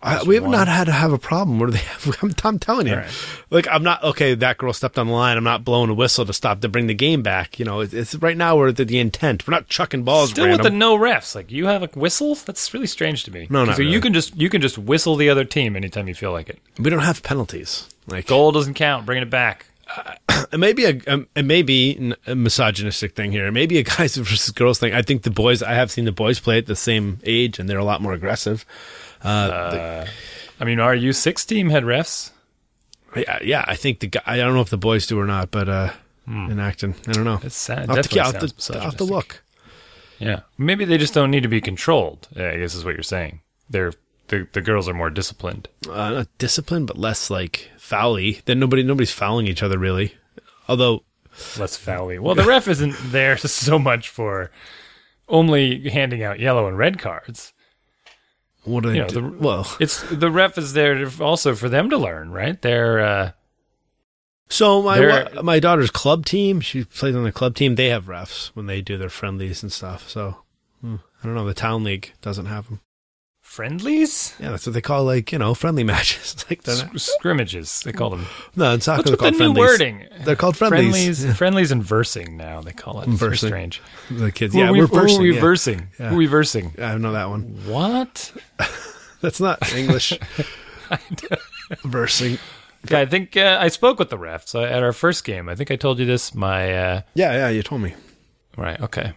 [0.01, 0.53] I, we have one.
[0.53, 3.09] not had to have a problem where they have, I'm, I'm telling you, right.
[3.49, 4.33] like I'm not okay.
[4.33, 5.37] That girl stepped on the line.
[5.37, 7.59] I'm not blowing a whistle to stop to bring the game back.
[7.59, 9.47] You know, it's, it's right now we're at the, the intent.
[9.47, 10.31] We're not chucking balls.
[10.31, 10.63] Still random.
[10.63, 11.35] with the no refs.
[11.35, 12.35] Like you have a whistle?
[12.35, 13.47] That's really strange to me.
[13.49, 13.73] No, no.
[13.73, 16.49] So you can just you can just whistle the other team anytime you feel like
[16.49, 16.59] it.
[16.77, 17.87] we don't have penalties.
[18.07, 19.05] Like Goal doesn't count.
[19.05, 19.65] Bringing it back.
[20.51, 23.47] it may be a um, it may be a misogynistic thing here.
[23.47, 24.93] It may be a guys versus girls thing.
[24.93, 25.61] I think the boys.
[25.61, 28.13] I have seen the boys play at the same age, and they're a lot more
[28.13, 28.65] aggressive.
[29.23, 32.31] I mean, our U6 team had refs.
[33.15, 33.65] Yeah, yeah.
[33.67, 34.21] I think the guy.
[34.25, 35.91] I don't know if the boys do or not, but uh,
[36.27, 37.39] in acting, I don't know.
[37.43, 37.89] It's sad.
[37.89, 39.43] I'll have to, Definitely I'll have sounds to- I'll have to look.
[40.19, 42.27] Yeah, maybe they just don't need to be controlled.
[42.35, 43.39] I guess is what you're saying.
[43.69, 43.93] They're
[44.27, 45.69] the the girls are more disciplined.
[45.89, 48.41] uh, not disciplined, but less like foully.
[48.45, 50.13] Then nobody nobody's fouling each other really.
[50.67, 51.03] Although
[51.57, 52.19] less foully.
[52.19, 54.51] Well, the ref isn't there so much for
[55.27, 57.53] only handing out yellow and red cards.
[58.69, 59.21] What do You know, do?
[59.31, 62.61] the- well, It's the ref is there also for them to learn, right?
[62.61, 63.31] They're uh,
[64.49, 67.75] so my They're- my daughter's club team, she plays on the club team.
[67.75, 70.09] They have refs when they do their friendlies and stuff.
[70.09, 70.37] So
[70.81, 71.45] hmm, I don't know.
[71.45, 72.79] The town league doesn't have them.
[73.49, 76.45] Friendlies, Yeah, that's what they call like you know friendly matches.
[76.49, 77.81] like they're not, S- scrimmages.
[77.81, 78.27] They call them.
[78.55, 79.59] no in soccer What's they're with the called new friendlies.
[79.79, 80.07] wording?
[80.23, 80.91] They're called friendlies.
[81.19, 82.61] Friendlies, friendlies, and versing now.
[82.61, 83.09] They call it.
[83.09, 83.49] Versing.
[83.49, 83.81] strange.
[84.11, 85.21] The kids, yeah, we, we're versing.
[85.21, 85.41] we yeah.
[85.41, 85.87] versing?
[85.99, 86.09] Yeah.
[86.09, 86.73] Who are we versing?
[86.79, 87.41] I know that one.
[87.65, 88.31] What?
[89.21, 90.13] That's not English.
[91.83, 92.37] versing.
[92.89, 95.49] Yeah, I think uh, I spoke with the refs uh, at our first game.
[95.49, 96.33] I think I told you this.
[96.33, 97.49] My uh, Yeah, yeah.
[97.49, 97.93] You told me.
[98.57, 98.79] right.
[98.79, 99.13] Okay.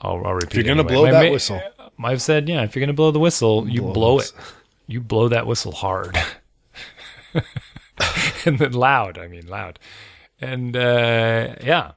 [0.00, 0.54] I'll, I'll repeat.
[0.56, 0.92] you're gonna anyway.
[0.94, 1.60] blow My that ma- whistle.
[2.02, 2.62] I've said, yeah.
[2.62, 4.32] If you're gonna blow the whistle, you Blow blow, it.
[4.86, 6.16] You blow that whistle hard,
[8.44, 9.18] and then loud.
[9.18, 9.78] I mean, loud.
[10.40, 11.92] And uh, yeah,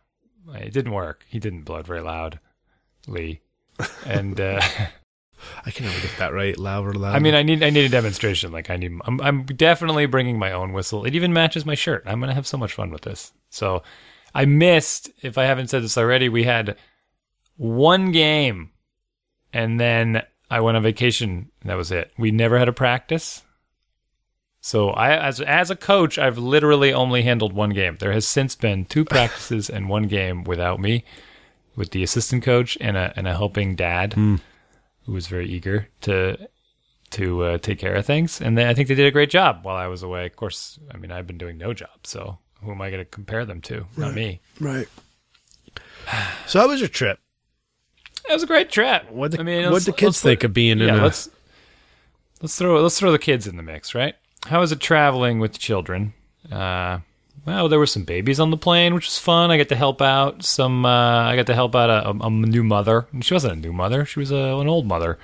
[0.55, 1.25] it didn't work.
[1.27, 2.39] He didn't blow it very loud,
[3.07, 3.41] Lee.
[4.05, 4.61] And uh,
[5.65, 6.57] I can never get that right.
[6.57, 7.15] Louder, louder.
[7.15, 8.51] I mean, I need I need a demonstration.
[8.51, 8.93] Like I need.
[9.05, 11.05] I'm I'm definitely bringing my own whistle.
[11.05, 12.03] It even matches my shirt.
[12.05, 13.33] I'm gonna have so much fun with this.
[13.49, 13.83] So,
[14.33, 15.09] I missed.
[15.21, 16.77] If I haven't said this already, we had
[17.57, 18.71] one game,
[19.53, 21.51] and then I went on vacation.
[21.61, 22.11] And that was it.
[22.17, 23.43] We never had a practice.
[24.61, 27.97] So I, as as a coach, I've literally only handled one game.
[27.99, 31.05] There has since been two practices and one game without me,
[31.75, 34.39] with the assistant coach and a and a helping dad who
[35.07, 36.49] was very eager to
[37.11, 39.61] to uh, take care of things, and they, I think they did a great job
[39.63, 40.25] while I was away.
[40.25, 43.09] Of course, I mean I've been doing no job, so who am I going to
[43.09, 43.85] compare them to?
[43.97, 44.41] Not me.
[44.59, 44.87] right.
[46.47, 47.19] So how was your trip?
[48.29, 49.09] It was a great trip.
[49.09, 51.29] What the, I mean, what the kids think of being in yeah, a let's
[52.41, 54.13] let's throw let's throw the kids in the mix, right?
[54.45, 56.13] How is it traveling with children?
[56.51, 56.99] Uh,
[57.45, 59.49] well, there were some babies on the plane, which was fun.
[59.49, 60.85] I got to help out some.
[60.85, 63.07] Uh, I got to help out a, a, a new mother.
[63.21, 65.17] She wasn't a new mother; she was a, an old mother.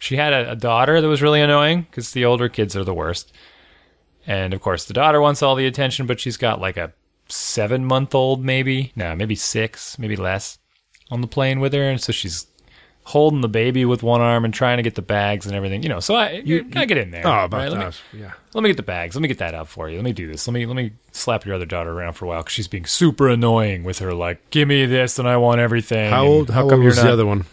[0.00, 2.92] She had a, a daughter that was really annoying because the older kids are the
[2.92, 3.32] worst.
[4.26, 6.92] And of course, the daughter wants all the attention, but she's got like a
[7.28, 10.58] seven month old, maybe no, maybe six, maybe less,
[11.12, 12.46] on the plane with her, and so she's
[13.04, 15.82] holding the baby with one arm and trying to get the bags and everything.
[15.82, 17.26] You know, so I you, I get in there.
[17.26, 17.70] oh about right?
[17.70, 19.14] Let me- yeah let me get the bags.
[19.16, 19.96] Let me get that out for you.
[19.96, 20.46] Let me do this.
[20.46, 22.86] Let me let me slap your other daughter around for a while because she's being
[22.86, 24.12] super annoying with her.
[24.14, 26.10] Like, give me this and I want everything.
[26.10, 27.44] how old how, come old you're was not- the other one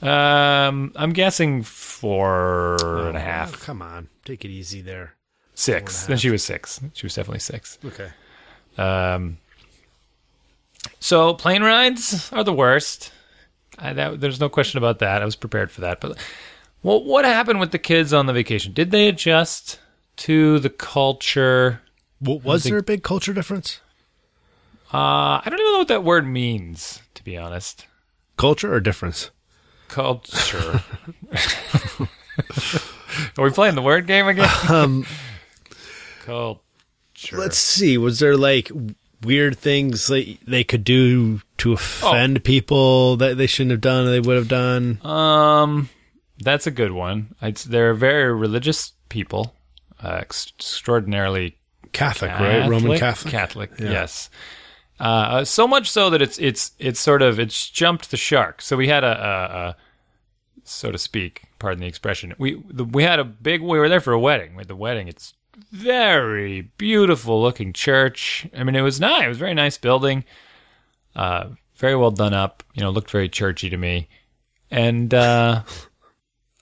[0.00, 2.76] Um, I'm guessing four
[3.08, 5.14] and a Oh, come on take it easy there
[5.54, 6.06] six.
[6.06, 6.80] Then she was six.
[6.94, 7.78] She was definitely six.
[7.84, 8.10] okay
[8.78, 9.38] Um,
[11.00, 13.12] so plane rides are the worst.
[13.78, 15.22] I, that, there's no question about that.
[15.22, 16.00] I was prepared for that.
[16.00, 16.18] But
[16.82, 18.72] well, what happened with the kids on the vacation?
[18.72, 19.78] Did they adjust
[20.18, 21.80] to the culture?
[22.20, 23.80] was think- there a big culture difference
[24.92, 27.86] Uh, I don't even know what that word means, to be honest.
[28.36, 29.30] Culture or difference?
[29.88, 30.82] Culture.
[33.36, 34.48] Are we playing the word game again?
[34.68, 35.06] Um,
[36.24, 37.38] Culture.
[37.38, 37.98] let's see.
[37.98, 38.70] Was there like
[39.22, 44.10] weird things they they could do to offend people that they shouldn't have done or
[44.10, 45.04] they would have done?
[45.04, 45.88] Um,
[46.38, 47.34] that's a good one.
[47.66, 49.54] They're very religious people,
[50.02, 51.56] uh, ex- extraordinarily
[51.92, 52.68] Catholic, right?
[52.68, 53.32] Roman Catholic.
[53.32, 54.30] Catholic, yes.
[55.00, 58.60] Uh, so much so that it's it's it's sort of it's jumped the shark.
[58.60, 59.76] So we had a, a, a
[60.64, 62.34] so to speak, pardon the expression.
[62.38, 63.62] We the, we had a big.
[63.62, 64.54] We were there for a wedding.
[64.56, 65.34] With the wedding, it's
[65.72, 68.46] very beautiful looking church.
[68.56, 69.24] I mean, it was nice.
[69.24, 70.24] It was a very nice building.
[71.14, 72.62] Uh, very well done up.
[72.74, 74.08] You know, looked very churchy to me.
[74.70, 75.62] And uh,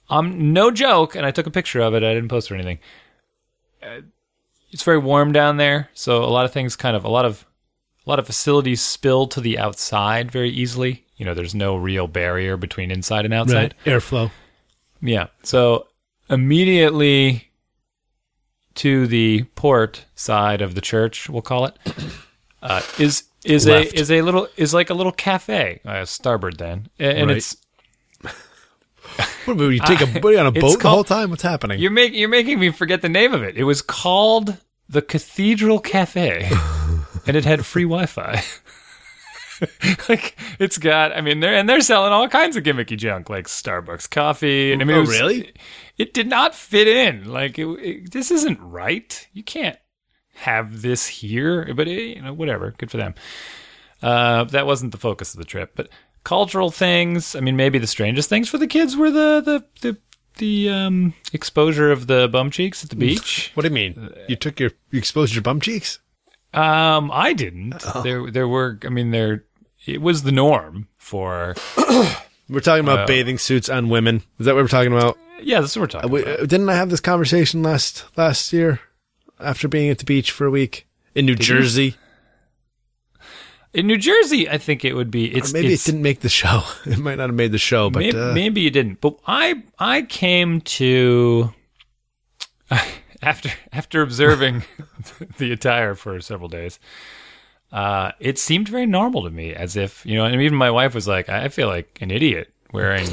[0.09, 1.15] I'm no joke.
[1.15, 2.03] And I took a picture of it.
[2.03, 2.79] I didn't post or anything.
[3.81, 4.01] Uh,
[4.71, 7.45] it's very warm down there, so a lot of things kind of a lot of
[8.05, 11.05] a lot of facilities spill to the outside very easily.
[11.17, 13.75] You know, there's no real barrier between inside and outside.
[13.85, 13.95] Right.
[13.95, 14.31] Airflow.
[15.01, 15.27] Yeah.
[15.43, 15.87] So
[16.29, 17.46] immediately
[18.77, 21.75] to the port side of the church, we'll call it,
[22.61, 23.93] uh, is is Left.
[23.93, 27.37] a is a little is like a little cafe, uh, starboard then, and Right.
[27.37, 27.57] it's
[29.45, 31.29] What about you take a you on a boat the whole time?
[31.29, 31.79] What's happening?
[31.79, 33.55] you're making you're making me forget the name of it.
[33.57, 34.57] It was called
[34.89, 36.49] the Cathedral Cafe,
[37.27, 38.43] and it had free Wi-Fi.
[40.09, 43.47] like it's got, I mean, they're and they're selling all kinds of gimmicky junk like
[43.47, 44.71] Starbucks coffee.
[44.73, 45.53] And I mean, Oh, it was- really?
[45.97, 47.25] It did not fit in.
[47.31, 49.27] Like it, it- this isn't right.
[49.33, 49.77] You can't
[50.35, 51.73] have this here.
[51.73, 52.71] But eh, you know, whatever.
[52.77, 53.15] Good for them.
[54.01, 55.89] Uh, that wasn't the focus of the trip, but
[56.23, 57.35] cultural things.
[57.35, 59.97] I mean, maybe the strangest things for the kids were the the the
[60.37, 63.49] the um, exposure of the bum cheeks at the beach.
[63.55, 64.11] What do you mean?
[64.27, 65.97] You took your you exposed your bum cheeks?
[66.53, 67.75] Um, I didn't.
[67.93, 68.01] Oh.
[68.01, 68.79] There, there were.
[68.83, 69.43] I mean, there.
[69.85, 71.55] It was the norm for.
[72.49, 74.23] We're talking about bathing suits on women.
[74.39, 75.17] Is that what we're talking about?
[75.41, 76.39] Yeah, that's what we're talking We, about.
[76.39, 78.79] uh, didn't I have this conversation last last year
[79.37, 81.95] after being at the beach for a week in New Jersey?
[83.73, 85.29] In New Jersey, I think it would be.
[85.37, 86.63] Or maybe it's, it didn't make the show.
[86.85, 89.01] It might not have made the show, but maybe, uh, maybe you didn't.
[89.01, 91.53] But I I came to
[93.21, 94.63] after after observing
[95.37, 96.79] the attire for several days.
[97.71, 100.25] Uh, it seemed very normal to me, as if you know.
[100.25, 103.07] And even my wife was like, "I feel like an idiot wearing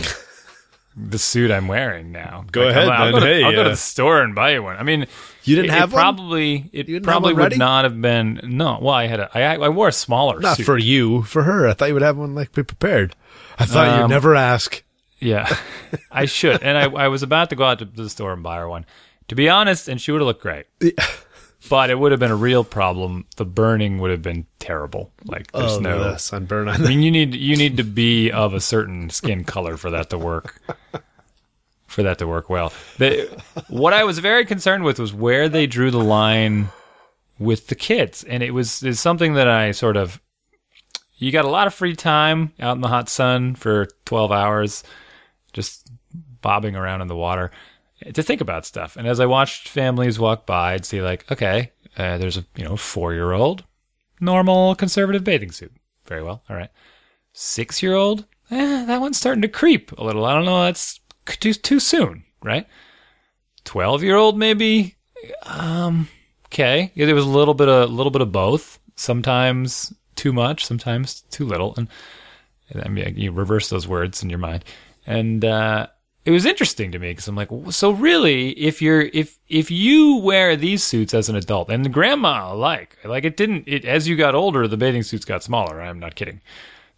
[0.97, 3.63] the suit I'm wearing now." Go Like, ahead, I'll, I'll go to, Hey, I'll go
[3.65, 4.77] to uh, the store and buy you one.
[4.77, 5.07] I mean,
[5.43, 6.03] You didn't it, have it one?
[6.03, 8.79] probably it You didn't have probably would not have been no.
[8.81, 10.67] Well, I had a, I I wore a smaller not suit.
[10.67, 11.67] for you, for her.
[11.67, 13.17] I thought you would have one like be prepared.
[13.59, 14.85] I thought Um, you'd never ask.
[15.19, 15.53] Yeah,
[16.13, 16.63] I should.
[16.63, 18.85] And I, I was about to go out to the store and buy her one.
[19.29, 20.67] To be honest, and she would have looked great.
[21.71, 23.27] But it would have been a real problem.
[23.37, 25.11] The burning would have been terrible.
[25.25, 26.17] Like there's oh, no.
[26.17, 29.91] sunburn I mean, you need you need to be of a certain skin color for
[29.91, 30.61] that to work.
[31.87, 32.73] For that to work well.
[32.99, 36.71] The, what I was very concerned with was where they drew the line
[37.39, 40.21] with the kids, and it was it's something that I sort of.
[41.19, 44.83] You got a lot of free time out in the hot sun for twelve hours,
[45.53, 45.89] just
[46.41, 47.53] bobbing around in the water
[48.13, 48.97] to think about stuff.
[48.97, 52.65] And as I watched families walk by, I'd see like, okay, uh, there's a you
[52.65, 53.65] know four year old,
[54.21, 55.73] normal conservative bathing suit.
[56.07, 56.71] Very well, all right.
[57.33, 60.25] Six year old, eh, that one's starting to creep a little.
[60.25, 62.67] I don't know, that's too too soon, right?
[63.65, 64.97] Twelve year old, maybe.
[65.45, 66.09] Um,
[66.47, 68.79] okay, yeah, there was a little bit of a little bit of both.
[68.97, 71.89] Sometimes too much, sometimes too little, and
[72.85, 74.65] I mean, you reverse those words in your mind,
[75.07, 75.89] and uh,
[76.25, 80.17] it was interesting to me because I'm like, so really, if you're if if you
[80.17, 84.09] wear these suits as an adult, and the grandma alike, like it didn't, it as
[84.09, 85.81] you got older, the bathing suits got smaller.
[85.81, 86.41] I'm not kidding.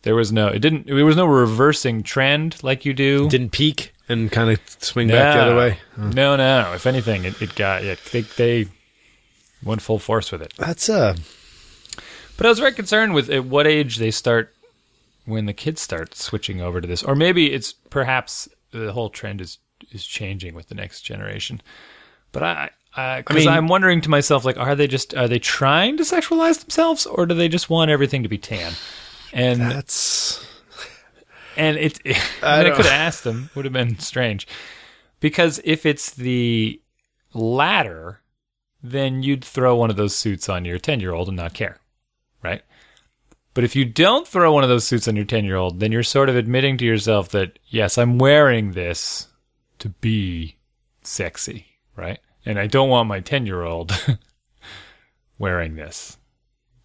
[0.03, 3.29] There was no, it didn't, there was no reversing trend like you do.
[3.29, 5.79] Didn't peak and kind of swing back the other way.
[5.97, 6.75] No, no, no.
[6.75, 7.99] If anything, it, it got it.
[8.13, 8.69] They, they
[9.65, 10.55] went full force with it.
[10.59, 11.17] That's uh
[12.37, 14.55] But I was very concerned with at what age they start
[15.25, 19.41] when the kids start switching over to this, or maybe it's perhaps the whole trend
[19.41, 19.59] is
[19.93, 21.61] is changing with the next generation.
[22.33, 22.71] But I,
[23.19, 26.61] because mean- I'm wondering to myself, like, are they just are they trying to sexualize
[26.61, 28.73] themselves, or do they just want everything to be tan?
[29.33, 30.47] And that's
[31.57, 32.01] and it,
[32.43, 33.51] I, I mean, I could have asked them.
[33.55, 34.47] Would have been strange.
[35.21, 36.81] Because if it's the
[37.33, 38.21] latter,
[38.83, 41.79] then you'd throw one of those suits on your 10 year old and not care.
[42.43, 42.63] Right?
[43.57, 45.91] But if you don't throw one of those suits on your 10 year old, then
[45.91, 49.27] you're sort of admitting to yourself that, yes, I'm wearing this
[49.81, 50.57] to be
[51.03, 51.67] sexy.
[51.97, 52.21] Right?
[52.45, 53.93] And I don't want my 10 year old
[55.39, 56.19] wearing this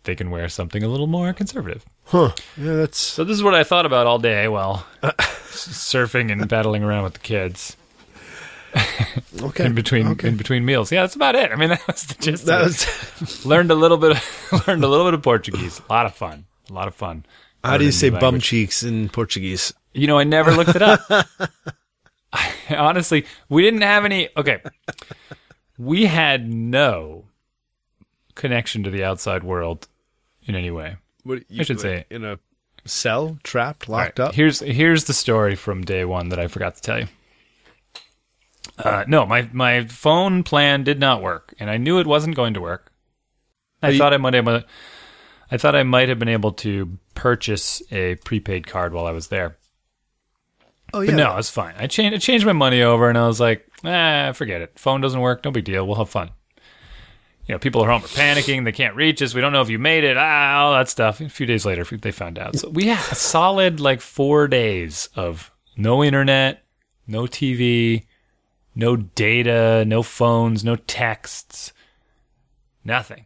[0.04, 1.86] they can wear something a little more conservative.
[2.06, 2.32] Huh.
[2.58, 6.84] Yeah, that's So this is what I thought about all day while surfing and paddling
[6.84, 7.78] around with the kids
[9.42, 9.66] okay.
[9.66, 10.30] in between Okay.
[10.30, 10.92] in between meals.
[10.92, 11.52] Yeah, that's about it.
[11.52, 12.46] I mean, that was the gist.
[12.46, 12.68] That of
[13.22, 14.12] was, learned a little bit.
[14.12, 15.82] Of, learned a little bit of Portuguese.
[15.90, 16.46] A lot of fun.
[16.72, 17.26] A lot of fun.
[17.64, 19.74] how do you say bum cheeks in Portuguese?
[19.94, 21.02] You know, I never looked it up.
[22.32, 24.30] I, honestly, we didn't have any.
[24.38, 24.62] Okay,
[25.78, 27.26] we had no
[28.36, 29.90] connection to the outside world
[30.46, 30.96] in any way.
[31.24, 32.40] What you, I should say- in a
[32.86, 34.34] cell, trapped, locked right, up.
[34.34, 37.08] Here's here's the story from day one that I forgot to tell you.
[38.78, 42.54] Uh, no, my my phone plan did not work, and I knew it wasn't going
[42.54, 42.94] to work.
[43.84, 44.66] I thought I might have,
[45.52, 49.28] I thought I might have been able to purchase a prepaid card while I was
[49.28, 49.58] there.
[50.94, 51.12] Oh yeah.
[51.12, 51.76] But no, it's fine.
[51.78, 54.80] I changed I changed my money over, and I was like, ah, forget it.
[54.80, 55.44] Phone doesn't work.
[55.44, 55.86] No big deal.
[55.86, 56.32] We'll have fun.
[57.48, 58.66] You know, people are home are panicking.
[58.66, 59.34] They can't reach us.
[59.34, 60.18] We don't know if you made it.
[60.18, 61.20] Ah, all that stuff.
[61.22, 62.58] A few days later, they found out.
[62.58, 66.64] So we had a solid like four days of no internet,
[67.08, 68.06] no TV,
[68.76, 71.74] no data, no phones, no texts,
[72.84, 73.26] nothing.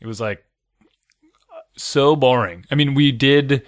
[0.00, 0.45] It was like
[1.76, 2.64] so boring.
[2.70, 3.62] I mean, we did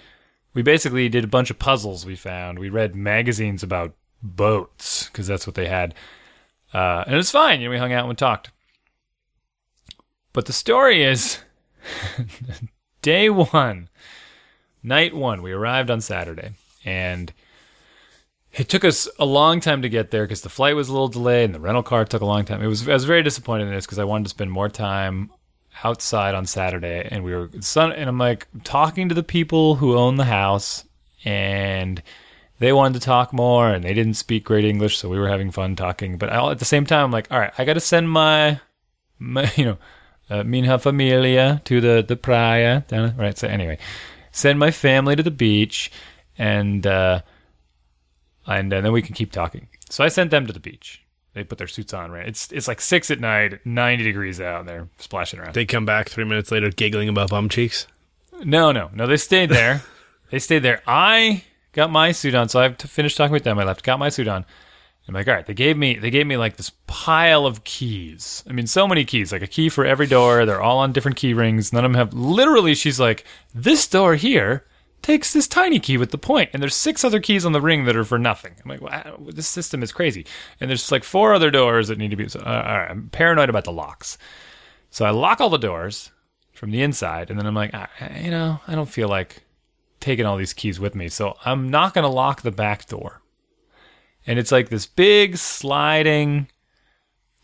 [0.53, 2.59] we basically did a bunch of puzzles we found.
[2.59, 5.93] We read magazines about boats because that's what they had.
[6.73, 7.61] Uh, and it was fine.
[7.61, 8.51] You know, we hung out and we talked.
[10.33, 11.39] But the story is
[13.01, 13.89] day one,
[14.83, 16.51] night one, we arrived on Saturday
[16.85, 17.33] and
[18.53, 21.07] it took us a long time to get there because the flight was a little
[21.07, 22.61] delayed and the rental car took a long time.
[22.61, 25.31] It was I was very disappointed in this because I wanted to spend more time
[25.83, 29.97] outside on Saturday and we were sun and I'm like talking to the people who
[29.97, 30.85] own the house
[31.23, 32.01] and
[32.59, 35.51] they wanted to talk more and they didn't speak great English so we were having
[35.51, 36.17] fun talking.
[36.17, 38.59] But I, at the same time I'm like all right I got to send my,
[39.17, 39.77] my you know
[40.29, 42.83] uh, minha familia to the the praia
[43.17, 43.77] right so anyway.
[44.31, 45.91] Send my family to the beach
[46.37, 47.21] and uh
[48.47, 49.67] and, uh, then we can keep talking.
[49.91, 51.03] So I sent them to the beach
[51.39, 54.59] they put their suits on right it's it's like 6 at night 90 degrees out
[54.59, 57.87] and they're splashing around They come back three minutes later, giggling about bum cheeks.
[58.43, 59.07] no, no, no.
[59.07, 59.81] They stayed there.
[60.31, 60.81] they stayed there.
[60.85, 63.57] I got my suit on, so I finished talking with them.
[63.59, 64.45] I left, got my suit on.
[65.07, 65.45] I'm like, all right.
[65.45, 68.43] They gave me, they gave me like this pile of keys.
[68.47, 70.45] I mean, so many keys, like a key for every door.
[70.45, 71.73] They're all on different key rings.
[71.73, 72.13] None of them have.
[72.13, 74.65] Literally, she's like, this door here
[75.01, 77.85] takes this tiny key with the point, and there's six other keys on the ring
[77.85, 78.55] that are for nothing.
[78.63, 80.25] I'm like, wow, this system is crazy.
[80.59, 82.27] And there's like four other doors that need to be.
[82.27, 84.17] So, uh, right, I'm paranoid about the locks.
[84.89, 86.11] So I lock all the doors
[86.53, 89.43] from the inside, and then I'm like, "Ah, you know, I don't feel like
[89.99, 93.21] taking all these keys with me, so I'm not going to lock the back door.
[94.25, 96.47] And it's like this big sliding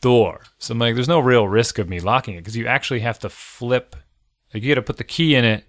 [0.01, 0.43] door.
[0.57, 3.19] So I'm like, there's no real risk of me locking it because you actually have
[3.19, 3.95] to flip.
[4.53, 5.65] Like you got to put the key in it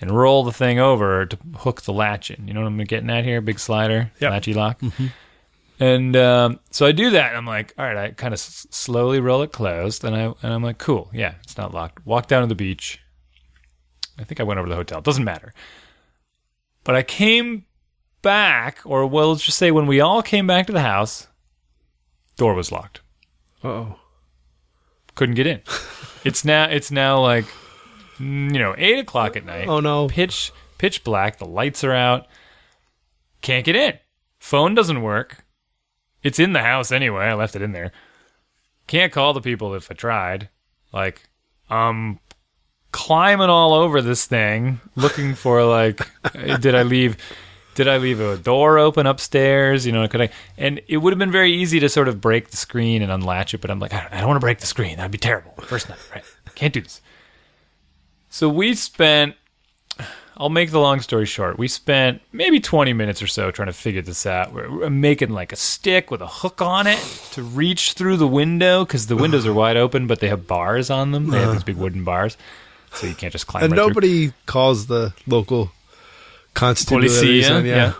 [0.00, 2.46] and roll the thing over to hook the latch in.
[2.48, 3.40] You know what I'm getting at here?
[3.40, 4.30] Big slider, Yep.
[4.30, 4.80] latchy lock.
[5.80, 8.66] And um, so I do that, and I'm like, all right, I kind of s-
[8.70, 12.04] slowly roll it closed, and I and I'm like, cool, yeah, it's not locked.
[12.04, 13.00] Walk down to the beach.
[14.18, 15.00] I think I went over to the hotel.
[15.00, 15.54] Doesn't matter.
[16.82, 17.64] But I came
[18.22, 21.28] back, or well, let's just say when we all came back to the house,
[22.36, 23.00] door was locked.
[23.62, 24.00] Oh,
[25.14, 25.62] Couldn't get in.
[26.24, 27.44] it's now it's now like
[28.18, 29.68] you know eight o'clock at night.
[29.68, 30.08] oh no!
[30.08, 31.38] pitch pitch black.
[31.38, 32.26] The lights are out.
[33.40, 33.98] Can't get in.
[34.38, 35.44] Phone doesn't work.
[36.22, 37.26] It's in the house anyway.
[37.26, 37.92] I left it in there.
[38.86, 40.48] Can't call the people if I tried.
[40.92, 41.28] Like,
[41.70, 42.18] um,
[42.92, 46.00] climbing all over this thing, looking for like,
[46.60, 47.16] did I leave?
[47.74, 49.86] Did I leave a door open upstairs?
[49.86, 50.30] You know, could I?
[50.56, 53.54] And it would have been very easy to sort of break the screen and unlatch
[53.54, 54.96] it, but I'm like, I don't, I don't want to break the screen.
[54.96, 55.52] That'd be terrible.
[55.62, 56.24] First night, right?
[56.56, 57.00] Can't do this.
[58.30, 59.34] So we spent
[60.40, 61.58] I'll make the long story short.
[61.58, 64.52] We spent maybe 20 minutes or so trying to figure this out.
[64.52, 67.00] We're, we're making like a stick with a hook on it
[67.32, 70.90] to reach through the window because the windows are wide open, but they have bars
[70.90, 71.30] on them.
[71.30, 72.36] They have these big wooden bars,
[72.92, 73.88] so you can't just climb And right through.
[73.88, 75.72] nobody calls the local.
[76.54, 77.94] Policia, yeah.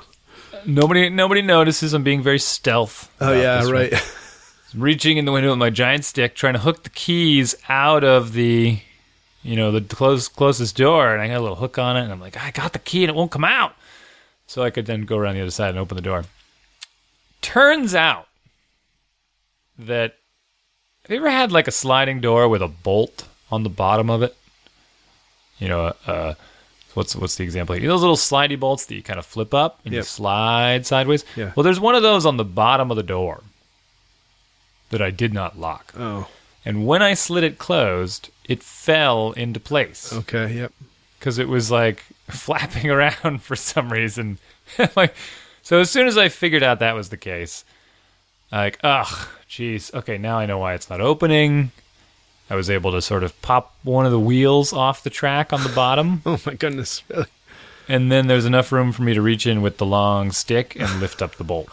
[0.65, 1.93] Nobody, nobody notices.
[1.93, 3.11] I'm being very stealth.
[3.21, 3.75] Oh about yeah, this one.
[3.75, 4.15] right.
[4.77, 8.33] reaching in the window with my giant stick, trying to hook the keys out of
[8.33, 8.79] the,
[9.49, 11.15] you know, the close, closest door.
[11.15, 13.03] And I got a little hook on it, and I'm like, I got the key,
[13.05, 13.75] and it won't come out.
[14.47, 16.25] So I could then go around the other side and open the door.
[17.41, 18.29] Turns out
[19.79, 20.17] that
[21.03, 24.23] have you ever had like a sliding door with a bolt on the bottom of
[24.23, 24.37] it?
[25.59, 26.35] You know, uh,
[26.93, 27.75] what's what's the example?
[27.75, 27.89] here?
[27.89, 31.25] Those little slidey bolts that you kind of flip up and you slide sideways.
[31.37, 31.53] Yeah.
[31.57, 33.43] Well, there's one of those on the bottom of the door
[34.91, 35.95] that I did not lock.
[35.97, 36.29] Oh,
[36.69, 40.53] And when I slid it closed, it fell into place Okay.
[40.53, 40.73] Yep.
[41.19, 44.39] because it was like flapping around for some reason.
[44.97, 45.15] like,
[45.63, 47.65] so as soon as I figured out that was the case,
[48.53, 51.71] like, ugh, jeez, okay, now I know why it's not opening.
[52.51, 55.63] I was able to sort of pop one of the wheels off the track on
[55.63, 57.03] the bottom, Oh my goodness.
[57.09, 57.27] Really?
[57.89, 61.01] and then there's enough room for me to reach in with the long stick and
[61.01, 61.71] lift up the bolt.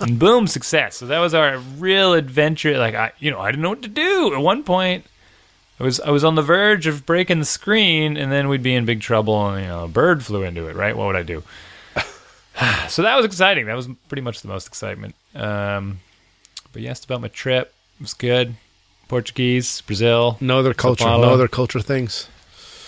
[0.00, 0.96] And boom, success.
[0.96, 2.76] So that was our real adventure.
[2.78, 4.34] Like I, you know, I didn't know what to do.
[4.34, 5.04] At one point,
[5.80, 8.74] I was I was on the verge of breaking the screen, and then we'd be
[8.74, 9.48] in big trouble.
[9.48, 10.76] And you know, a bird flew into it.
[10.76, 10.96] Right?
[10.96, 11.42] What would I do?
[12.88, 13.66] so that was exciting.
[13.66, 15.14] That was pretty much the most excitement.
[15.34, 16.00] Um,
[16.72, 17.72] but you asked about my trip.
[17.98, 18.54] It was good.
[19.08, 21.04] Portuguese, Brazil, No other culture.
[21.04, 22.28] No other culture things.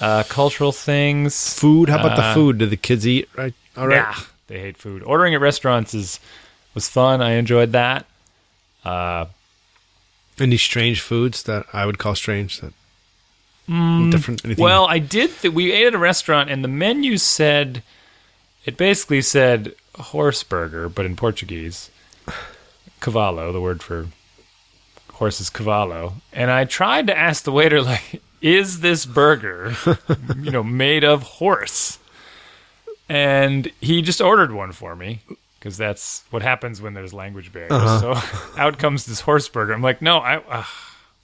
[0.00, 1.54] uh, cultural things.
[1.58, 1.88] Food.
[1.90, 2.58] How about the Uh, food?
[2.58, 3.28] Do the kids eat?
[3.36, 3.52] Right.
[3.76, 3.96] All right.
[3.96, 4.14] Yeah,
[4.46, 5.02] they hate food.
[5.02, 6.20] Ordering at restaurants is
[6.74, 7.22] was fun.
[7.22, 8.06] I enjoyed that.
[8.84, 9.26] Uh,
[10.38, 12.60] Any strange foods that I would call strange?
[12.60, 12.72] That
[13.66, 14.44] different.
[14.44, 14.62] Anything?
[14.62, 15.30] Mm, well, I did.
[15.38, 17.82] Th- we ate at a restaurant, and the menu said
[18.66, 21.90] it basically said horse burger, but in Portuguese,
[23.00, 24.08] cavalo, the word for
[25.14, 26.14] horse is cavalo.
[26.32, 29.74] And I tried to ask the waiter, like, "Is this burger,
[30.42, 31.98] you know, made of horse?"
[33.08, 35.20] And he just ordered one for me.
[35.64, 37.70] Because that's what happens when there's language barriers.
[38.02, 38.14] So
[38.58, 39.72] out comes this horse burger.
[39.72, 40.64] I'm like, no, I uh,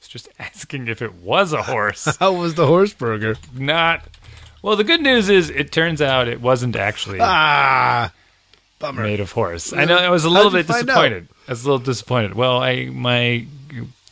[0.01, 3.37] was just asking if it was a horse how was the horse burger?
[3.53, 4.03] not.
[4.63, 8.15] Well, the good news is it turns out it wasn't actually Ah,
[8.79, 9.03] bummer.
[9.03, 9.75] made of horse.
[9.75, 11.29] I know I was a little bit disappointed.
[11.47, 12.33] I was a little disappointed.
[12.33, 13.45] Well, I my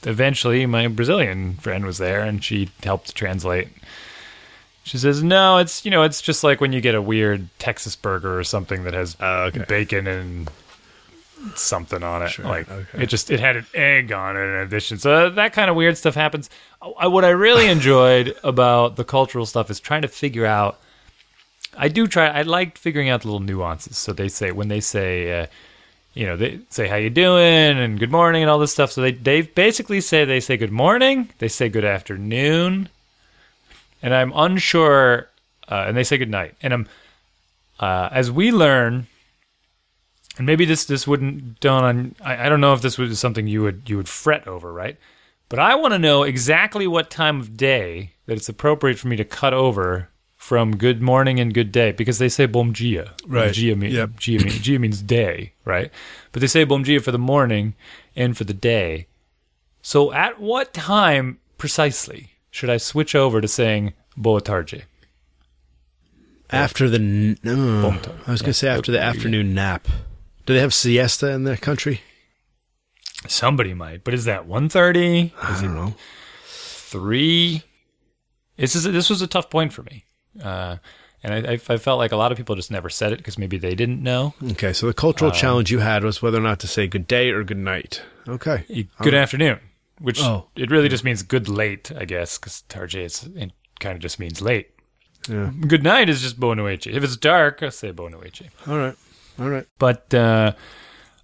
[0.04, 3.68] eventually my Brazilian friend was there and she helped translate.
[4.88, 7.94] She says, "No, it's you know, it's just like when you get a weird Texas
[7.94, 9.64] burger or something that has Oh, okay.
[9.68, 10.50] bacon and
[11.54, 12.36] something on it.
[12.40, 13.02] like okay.
[13.02, 14.98] it just it had an egg on it in addition.
[14.98, 16.50] So that kind of weird stuff happens.
[16.98, 20.78] I, what I really enjoyed about the cultural stuff is trying to figure out.
[21.76, 22.26] I do try.
[22.26, 23.96] I like figuring out the little nuances.
[23.98, 25.42] So they say when they say.
[25.42, 25.46] Uh,
[26.14, 28.90] you know, they say how you doing and good morning and all this stuff.
[28.90, 32.88] So they they basically say they say good morning, they say good afternoon,
[34.02, 35.28] and I'm unsure,
[35.68, 36.54] uh, and they say good night.
[36.62, 36.88] And I'm
[37.80, 39.06] uh, as we learn,
[40.36, 42.14] and maybe this this wouldn't dawn on.
[42.24, 44.96] I, I don't know if this was something you would you would fret over, right?
[45.48, 49.16] But I want to know exactly what time of day that it's appropriate for me
[49.16, 53.14] to cut over from good morning and good day because they say bom dia.
[53.26, 53.52] Right.
[53.52, 54.20] Dia, mean, Yep.
[54.20, 55.90] dia, mean, dia means day, right?
[56.32, 57.74] But they say bom dia for the morning
[58.14, 59.06] and for the day.
[59.82, 64.82] So at what time precisely should I switch over to saying boa tarde?
[66.50, 69.86] After the, n- I was going to say after the afternoon nap.
[70.44, 72.00] Do they have siesta in their country?
[73.28, 75.30] Somebody might, but is that 1.30?
[75.40, 75.94] I don't know.
[76.46, 77.62] three.
[78.56, 80.04] This is this was a tough point for me,
[80.42, 80.78] uh,
[81.22, 83.38] and I, I, I felt like a lot of people just never said it because
[83.38, 84.34] maybe they didn't know.
[84.52, 87.30] Okay, so the cultural challenge you had was whether or not to say good day
[87.30, 88.02] or good night.
[88.26, 88.64] Okay.
[89.00, 89.60] Good afternoon,
[90.00, 90.48] which Oh.
[90.56, 94.18] it really just means good late, I guess, because tarde is it kind of just
[94.18, 94.70] means late.
[95.28, 95.50] Yeah.
[95.66, 96.56] Good night is just boa.
[96.72, 98.10] If it's dark, I say boa.
[98.66, 98.96] All right.
[99.38, 99.66] All right.
[99.78, 100.52] But uh,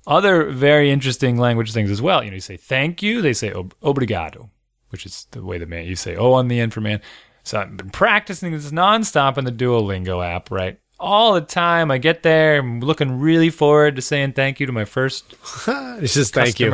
[0.06, 2.22] other very interesting language things as well.
[2.22, 4.50] You know, you say thank you, they say ob- obrigado,
[4.90, 7.00] which is the way the man you say oh on the end for man.
[7.44, 10.78] So I've been practicing this nonstop in the Duolingo app, right?
[10.98, 11.90] All the time.
[11.90, 15.34] I get there, I'm looking really forward to saying thank you to my first
[15.68, 16.70] It's just thank you.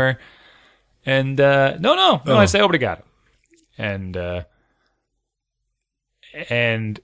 [1.06, 2.38] And uh, no, no, no, Oh.
[2.38, 3.02] I say obrigado.
[3.78, 4.42] And uh,
[6.48, 7.00] and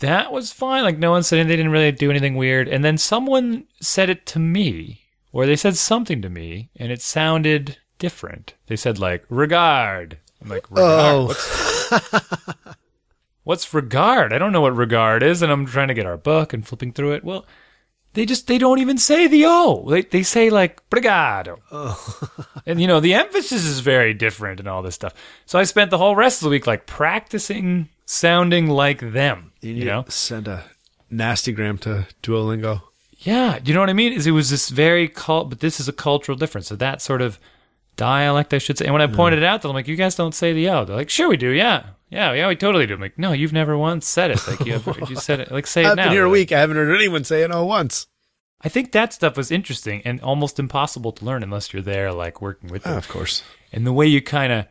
[0.00, 0.82] that was fine.
[0.84, 1.48] Like no one said anything.
[1.48, 2.68] They didn't really do anything weird.
[2.68, 7.00] And then someone said it to me, or they said something to me, and it
[7.02, 8.54] sounded different.
[8.66, 10.18] They said like regard.
[10.42, 11.00] I'm like regard.
[11.02, 11.26] Oh.
[11.26, 12.76] What's,
[13.44, 14.32] what's regard?
[14.32, 16.92] I don't know what regard is, and I'm trying to get our book and flipping
[16.92, 17.24] through it.
[17.24, 17.46] Well,
[18.14, 19.88] they just they don't even say the o.
[19.88, 21.58] They they say like brigado.
[21.70, 22.46] Oh.
[22.66, 25.14] and you know the emphasis is very different and all this stuff.
[25.46, 29.52] So I spent the whole rest of the week like practicing sounding like them.
[29.60, 30.04] You, know?
[30.08, 30.64] Send a
[31.10, 32.82] nasty gram to Duolingo.
[33.18, 34.12] Yeah, you know what I mean?
[34.12, 36.68] Is it was this very cult, but this is a cultural difference.
[36.68, 37.38] So that sort of
[37.96, 38.86] dialect, I should say.
[38.86, 39.14] And when I mm.
[39.14, 40.84] pointed it out to them, I'm like, you guys don't say the O.
[40.86, 41.50] They're like, sure we do.
[41.50, 42.94] Yeah, yeah, yeah, we totally do.
[42.94, 44.46] I'm like, no, you've never once said it.
[44.46, 45.50] Like you, have, you said it.
[45.50, 46.04] Like say it I've now.
[46.04, 46.52] been here a Like, week.
[46.52, 48.06] I haven't heard anyone say it all once.
[48.62, 52.42] I think that stuff was interesting and almost impossible to learn unless you're there, like
[52.42, 52.92] working with them.
[52.94, 53.42] Ah, of course.
[53.72, 54.66] and the way you kind of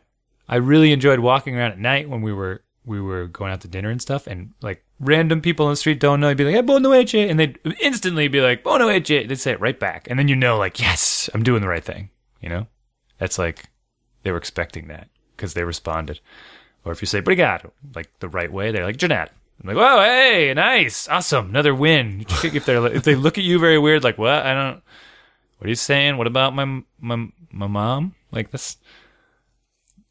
[0.48, 3.68] i really enjoyed walking around at night when we were we were going out to
[3.68, 6.54] dinner and stuff and like random people on the street don't know you'd be like
[6.54, 10.08] hey, buona noche and they'd instantly be like buona noche they'd say it right back
[10.10, 12.10] and then you know like yes i'm doing the right thing
[12.42, 12.66] you know
[13.18, 13.66] that's like
[14.24, 16.20] they were expecting that because they responded.
[16.84, 19.28] Or if you say "brigado," like the right way, they're like "Janat."
[19.62, 23.58] I'm like, "Whoa, hey, nice, awesome, another win." If they if they look at you
[23.58, 24.46] very weird, like, "What?
[24.46, 24.82] I don't.
[25.58, 26.16] What are you saying?
[26.16, 28.76] What about my my my mom?" Like this.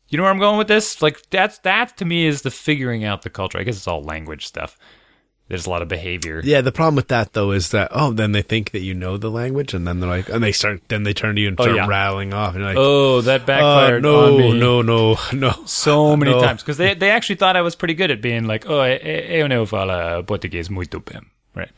[0.10, 1.02] You know where I'm going with this?
[1.02, 3.60] Like that's that to me is the figuring out the culture.
[3.60, 4.78] I guess it's all language stuff.
[5.50, 6.42] There's a lot of behavior.
[6.46, 9.18] Yeah, the problem with that though is that oh, then they think that you know
[9.18, 11.60] the language, and then they're like, and they start, then they turn to you and
[11.60, 11.88] Oh, start yeah.
[11.88, 14.60] rattling off, and you're like, Oh, that uh, backfired no, on me.
[14.60, 15.52] no, no, no.
[15.66, 16.40] so many No.
[16.42, 18.98] times because they they actually thought I was pretty good at being like, oh, eu,
[19.42, 21.22] eu não falo português muito bem,
[21.56, 21.72] right?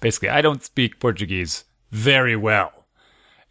[0.00, 2.72] Basically, I don't speak Portuguese very well,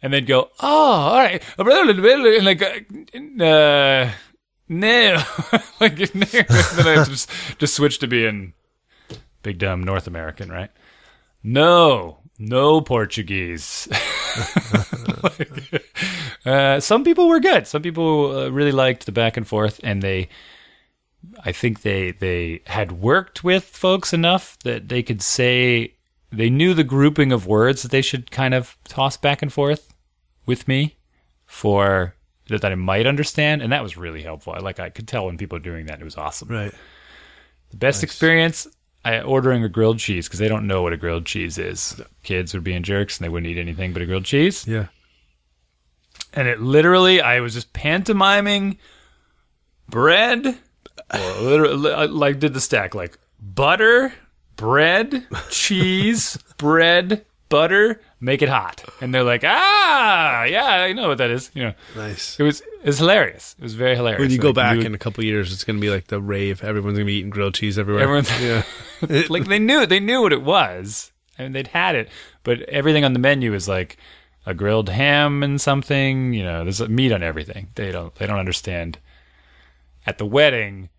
[0.00, 0.66] and they'd go, oh,
[1.10, 4.10] all right, and like, uh,
[4.68, 5.22] no,
[5.80, 6.26] like, no.
[6.26, 8.52] then I just just switch to being
[9.44, 10.70] big dumb North American, right?
[11.44, 13.88] No, no Portuguese.
[15.22, 15.84] Like,
[16.44, 17.68] uh, some people were good.
[17.68, 20.28] Some people uh, really liked the back and forth, and they,
[21.44, 25.94] I think they they had worked with folks enough that they could say
[26.32, 29.94] they knew the grouping of words that they should kind of toss back and forth
[30.46, 30.96] with me
[31.46, 32.14] for
[32.48, 34.52] that, I might understand, and that was really helpful.
[34.52, 36.00] I like I could tell when people were doing that.
[36.00, 36.48] It was awesome.
[36.48, 36.74] Right.
[37.70, 38.66] The best experience.
[39.04, 42.00] I ordering a grilled cheese because they don't know what a grilled cheese is.
[42.22, 44.86] Kids were being jerks and they wouldn't eat anything but a grilled cheese Yeah.
[46.32, 48.78] and it literally I was just pantomiming
[49.88, 50.46] bread
[51.12, 54.12] or literally uh, like did the stack like butter,
[54.56, 58.82] bread, cheese, bread, butter, make it hot.
[59.00, 61.74] And they're like, "Ah, yeah, I know what that is." You know.
[61.96, 62.38] Nice.
[62.40, 63.54] It was it was hilarious.
[63.58, 64.20] It was very hilarious.
[64.20, 66.06] When you go Like, back would- in a couple years, it's going to be like
[66.08, 66.64] the rave.
[66.64, 68.02] Everyone's going to be eating grilled cheese everywhere.
[68.02, 68.62] Everyone's- yeah.
[69.28, 71.12] like they knew they knew what it was.
[71.38, 72.08] I mean, they'd had it,
[72.44, 73.96] but everything on the menu is like
[74.46, 76.32] a grilled ham and something.
[76.32, 77.68] You know, there's meat on everything.
[77.74, 78.98] They don't they don't understand.
[80.06, 80.90] At the wedding,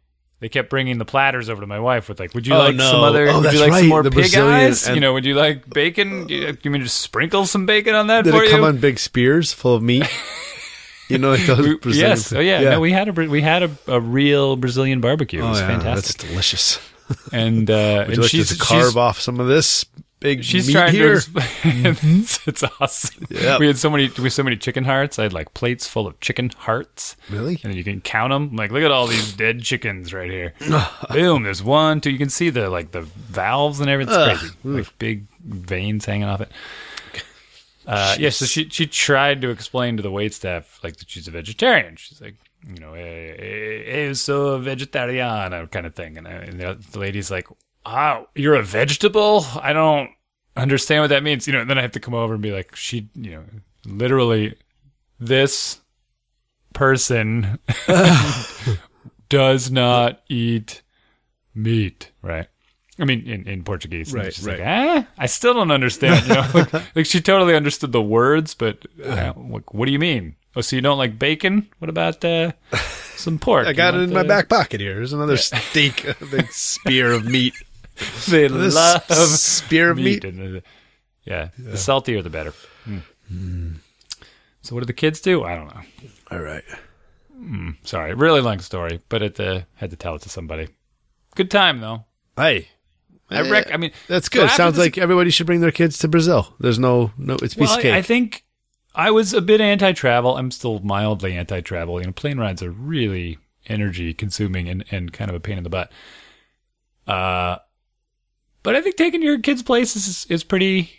[0.45, 2.75] they kept bringing the platters over to my wife with like, "Would you Oh, like
[2.75, 2.91] no.
[2.91, 3.27] some other?
[3.29, 4.85] Oh, would that's you like right, some more the pig Brazilian- eyes?
[4.85, 6.29] and- You know, would you like bacon?
[6.29, 8.77] You, you mean just sprinkle some bacon on that Did for it you?" come on
[8.77, 10.05] big spears full of meat?
[11.09, 12.31] you know, like those We- Brazilian- yes.
[12.31, 12.61] Oh yeah.
[12.61, 15.39] No, we had a we had a, a real Brazilian barbecue.
[15.41, 16.17] It Oh, was yeah, fantastic.
[16.17, 16.79] That's delicious.
[17.31, 19.85] And uh, Would and you like she's to she's- carve off some of this
[20.26, 21.19] big She's trying here?
[21.19, 21.32] to.
[21.63, 23.28] it's, it's awesome.
[23.30, 23.59] Yep.
[23.59, 24.09] We had so many.
[24.17, 25.19] We had so many chicken hearts.
[25.19, 27.15] I had like plates full of chicken hearts.
[27.30, 27.59] Really?
[27.63, 28.55] And then you can count them.
[28.55, 30.53] Like, look at all these dead chickens right here.
[31.11, 31.43] Boom.
[31.43, 32.09] There's one, two.
[32.09, 34.15] You can see the like the valves and everything.
[34.15, 34.55] It's crazy.
[34.63, 36.51] Like big veins hanging off it.
[37.88, 38.32] Uh, yeah.
[38.32, 41.95] So she she tried to explain to the wait staff like that she's a vegetarian.
[41.97, 42.34] She's like.
[42.67, 43.36] You know, eh,
[43.86, 47.47] eh, so vegetariana kind of thing, and, uh, and the, the lady's like,
[47.86, 49.45] oh, you're a vegetable?
[49.61, 50.09] I don't
[50.55, 52.51] understand what that means." You know, and then I have to come over and be
[52.51, 53.43] like, "She, you know,
[53.85, 54.55] literally,
[55.19, 55.79] this
[56.73, 57.59] person
[59.29, 60.81] does not eat
[61.53, 62.47] meat, right?"
[62.97, 64.57] I mean, in, in Portuguese, Right, She's right.
[64.59, 66.25] like, ah, I still don't understand.
[66.27, 69.99] You know, like, like she totally understood the words, but uh, like, what do you
[69.99, 70.35] mean?
[70.55, 71.67] Oh, so you don't like bacon?
[71.79, 72.53] What about uh,
[73.17, 73.65] some pork?
[73.67, 74.95] I You got it in my back pocket here.
[74.95, 77.53] There's another steak, a big spear of meat.
[78.29, 80.23] They This love spear meat.
[80.23, 80.25] meat.
[80.25, 80.63] And the,
[81.23, 82.53] yeah, the saltier the better.
[83.31, 83.75] Mm.
[84.61, 85.43] So what do the kids do?
[85.43, 85.81] I don't know.
[86.31, 86.63] All right.
[87.83, 90.67] Sorry, really long story, but it uh, had to tell it to somebody.
[91.35, 92.05] Good time though.
[92.37, 92.69] Hey.
[93.29, 94.43] I rec- I mean, that's good.
[94.45, 96.53] after Sounds like everybody should bring their kids to Brazil.
[96.59, 97.33] There's no no.
[97.41, 97.93] It's piece Well, of cake.
[97.93, 98.43] I, I think
[98.93, 100.37] I was a bit anti-travel.
[100.37, 101.99] I'm still mildly anti-travel.
[102.01, 105.63] You know, plane rides are really energy consuming and, and kind of a pain in
[105.63, 105.91] the butt.
[107.07, 107.57] Uh,
[108.66, 110.91] but I think taking your kids places is, is pretty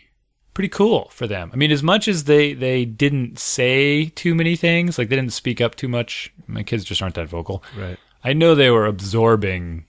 [0.54, 1.50] pretty cool for them.
[1.52, 5.32] I mean, as much as they they didn't say too many things, like they didn't
[5.32, 6.32] speak up too much.
[6.46, 7.62] My kids just aren't that vocal.
[7.76, 7.98] right.
[8.24, 9.84] I know they were absorbing,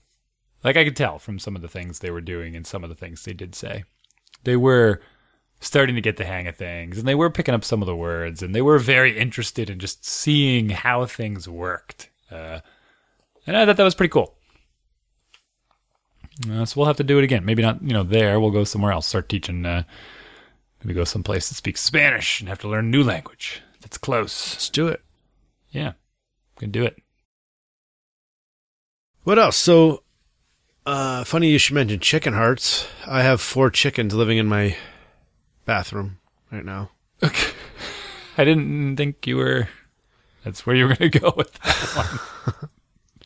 [0.62, 2.90] like I could tell from some of the things they were doing and some of
[2.90, 3.84] the things they did say.
[4.44, 5.00] They were
[5.60, 7.96] starting to get the hang of things and they were picking up some of the
[7.96, 12.10] words and they were very interested in just seeing how things worked.
[12.30, 12.60] Uh,
[13.46, 14.37] and I thought that was pretty cool.
[16.46, 17.44] Uh, so we'll have to do it again.
[17.44, 18.38] Maybe not, you know, there.
[18.38, 19.06] We'll go somewhere else.
[19.06, 19.66] Start teaching.
[19.66, 19.82] Uh,
[20.82, 23.62] maybe go someplace that speaks Spanish and have to learn a new language.
[23.80, 24.54] That's close.
[24.54, 25.02] Let's do it.
[25.70, 25.92] Yeah,
[26.56, 26.96] we can do it.
[29.24, 29.56] What else?
[29.56, 30.02] So,
[30.86, 32.86] uh, funny you should mention chicken hearts.
[33.06, 34.76] I have four chickens living in my
[35.64, 36.18] bathroom
[36.50, 36.90] right now.
[37.22, 37.52] Okay.
[38.38, 39.68] I didn't think you were.
[40.44, 42.20] That's where you were going to go with that
[42.54, 42.70] one.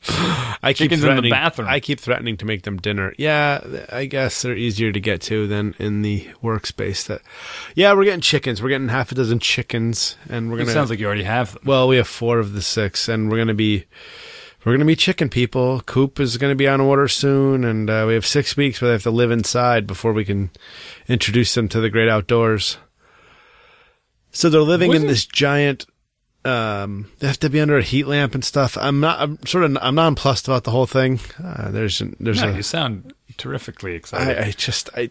[0.09, 1.31] I keep Chickens in the threatening.
[1.31, 1.69] bathroom.
[1.69, 3.15] I keep threatening to make them dinner.
[3.19, 7.07] Yeah, I guess they're easier to get to than in the workspace.
[7.07, 7.23] That,
[7.77, 8.61] yeah, we're getting chickens.
[8.63, 10.73] We're getting half a dozen chickens, and we're gonna.
[10.73, 11.63] sounds like you already have them.
[11.67, 13.85] well, we have four of the six, and we're gonna be.
[14.65, 15.81] We're gonna be chicken people.
[15.83, 18.93] Coop is gonna be on order soon, and uh, we have six weeks where they
[18.95, 20.51] have to live inside before we can
[21.09, 22.79] introduce them to the great outdoors.
[24.31, 25.87] So they're living in Wasn't- this giant.
[26.45, 28.77] Um, they have to be under a heat lamp and stuff.
[28.81, 29.21] I'm not.
[29.21, 29.79] I'm sort of.
[29.81, 31.21] I'm nonplussed about the whole thing.
[31.43, 32.03] Uh, there's.
[32.19, 32.57] There's No, a.
[32.57, 34.39] you sound terrifically excited.
[34.39, 34.91] I, I just.
[34.97, 35.11] I,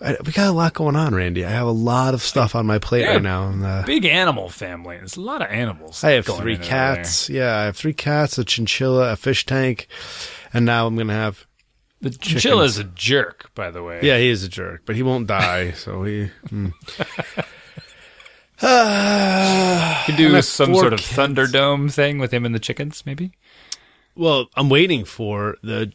[0.00, 0.16] I.
[0.26, 1.44] We got a lot going on, Randy.
[1.44, 3.46] I have a lot of stuff on my plate right now.
[3.48, 4.96] And, uh, Big animal family.
[4.96, 6.02] There's a lot of animals.
[6.02, 7.30] I have three cats.
[7.30, 9.86] Yeah, I have three cats, a chinchilla, a fish tank,
[10.52, 11.46] and now I'm gonna have.
[12.00, 14.00] The The is a jerk, by the way.
[14.02, 15.70] Yeah, he is a jerk, but he won't die.
[15.70, 16.28] so he.
[16.48, 16.72] mm.
[18.64, 21.12] You could do some sort of kids.
[21.16, 23.32] Thunderdome thing with him and the chickens, maybe.
[24.14, 25.92] Well, I'm waiting for the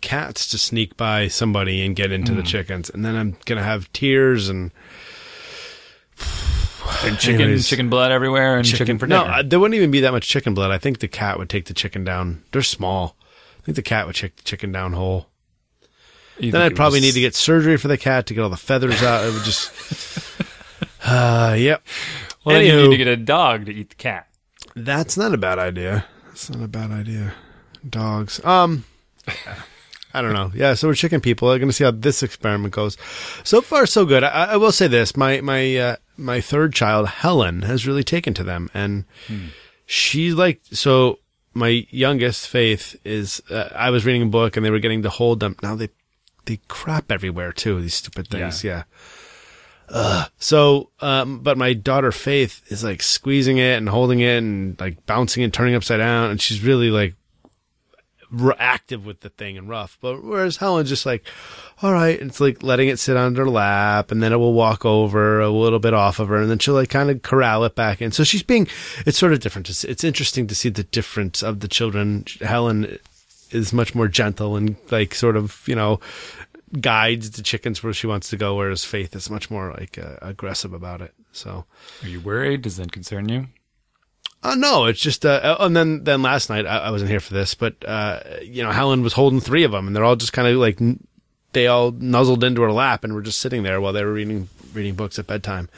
[0.00, 3.92] cats to sneak by somebody and get into the chickens, and then I'm gonna have
[3.92, 4.70] tears and
[7.04, 7.68] And chicken, Anyways.
[7.68, 9.34] chicken blood everywhere, and chicken, for no, dinner.
[9.34, 10.70] uh, there wouldn't even be that much chicken blood.
[10.70, 12.42] I think the cat would take the chicken down.
[12.52, 13.16] They're small.
[13.60, 15.28] I think the cat would take the chicken down whole.
[16.38, 18.50] You Then I'd probably was- need to get surgery for the cat to get all
[18.50, 19.24] the feathers out.
[19.24, 19.70] It would just.
[21.04, 21.82] Uh, yep.
[22.44, 24.28] Well, then you need to get a dog to eat the cat.
[24.74, 26.06] That's not a bad idea.
[26.28, 27.34] That's not a bad idea.
[27.88, 28.44] Dogs.
[28.44, 28.84] Um,
[30.12, 30.50] I don't know.
[30.54, 31.50] Yeah, so we're chicken people.
[31.50, 32.96] I'm going to see how this experiment goes.
[33.44, 34.24] So far, so good.
[34.24, 38.32] I, I will say this: my my uh, my third child, Helen, has really taken
[38.34, 39.04] to them, and
[39.86, 41.18] she like so.
[41.56, 43.40] My youngest, Faith, is.
[43.48, 45.56] Uh, I was reading a book, and they were getting to hold them.
[45.62, 45.88] Now they
[46.46, 47.80] they crap everywhere too.
[47.80, 48.64] These stupid things.
[48.64, 48.84] yeah.
[50.38, 55.04] So, um, but my daughter Faith is like squeezing it and holding it and like
[55.06, 57.14] bouncing and turning upside down, and she's really like
[58.40, 59.98] r- active with the thing and rough.
[60.00, 61.26] But whereas Helen's just like,
[61.82, 64.84] all right, it's like letting it sit on her lap, and then it will walk
[64.84, 67.74] over a little bit off of her, and then she'll like kind of corral it
[67.74, 68.12] back in.
[68.12, 68.68] So she's being,
[69.06, 69.68] it's sort of different.
[69.68, 72.24] It's, it's interesting to see the difference of the children.
[72.40, 72.98] Helen
[73.50, 76.00] is much more gentle and like sort of you know
[76.80, 80.16] guides the chickens where she wants to go, whereas Faith is much more like uh,
[80.22, 81.14] aggressive about it.
[81.32, 81.64] So,
[82.02, 82.62] Are you worried?
[82.62, 83.46] Does that concern you?
[84.42, 87.32] uh, no, it's just, uh, and then, then last night, I, I wasn't here for
[87.32, 90.34] this, but, uh, you know, Helen was holding three of them and they're all just
[90.34, 91.06] kind of like, n-
[91.54, 94.48] they all nuzzled into her lap and were just sitting there while they were reading,
[94.74, 95.70] reading books at bedtime.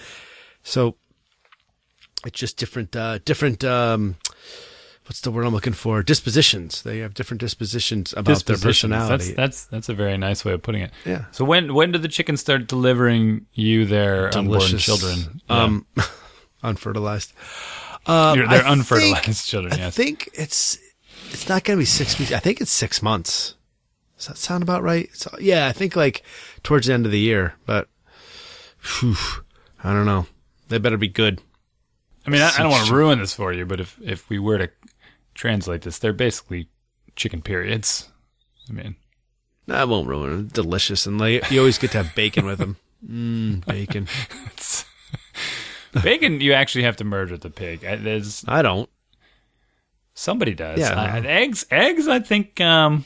[0.64, 0.97] So
[2.26, 4.16] it's just different, uh, different, um,
[5.07, 6.02] what's the word I'm looking for?
[6.02, 6.82] Dispositions.
[6.82, 8.64] They have different dispositions about their Dispositions.
[8.92, 9.24] personality.
[9.32, 10.90] That's that's that's a very nice way of putting it.
[11.04, 11.24] Yeah.
[11.32, 15.40] So when when did the chickens start delivering you their unborn children?
[15.48, 15.86] Um,
[16.62, 17.32] unfertilized.
[18.07, 19.80] Um, they're I unfertilized think- children.
[19.80, 20.78] I think it's
[21.30, 22.32] it's not going to be six weeks.
[22.32, 23.54] I think it's six months.
[24.16, 25.11] Does that sound about right?
[25.12, 26.22] So, yeah, I think like
[26.62, 27.88] towards the end of the year, but
[28.78, 29.16] phew,
[29.84, 30.26] I don't know.
[30.68, 31.40] They better be good.
[32.26, 34.38] I mean, I, I don't want to ruin this for you, but if if we
[34.38, 34.70] were to
[35.37, 36.68] translate this, they're basically
[37.14, 38.09] chicken periods.
[38.68, 38.97] I mean,
[39.68, 40.47] That won't ruin them.
[40.49, 42.76] Delicious, and like you always get to have bacon with them.
[43.07, 44.09] Mm, bacon.
[46.03, 46.41] bacon.
[46.41, 47.84] You actually have to murder the pig.
[47.84, 48.89] I, there's I don't.
[50.14, 50.78] somebody does.
[50.80, 50.95] Yeah.
[51.01, 51.66] I- eggs.
[51.70, 52.09] Eggs.
[52.09, 52.61] I think.
[52.61, 53.05] Um,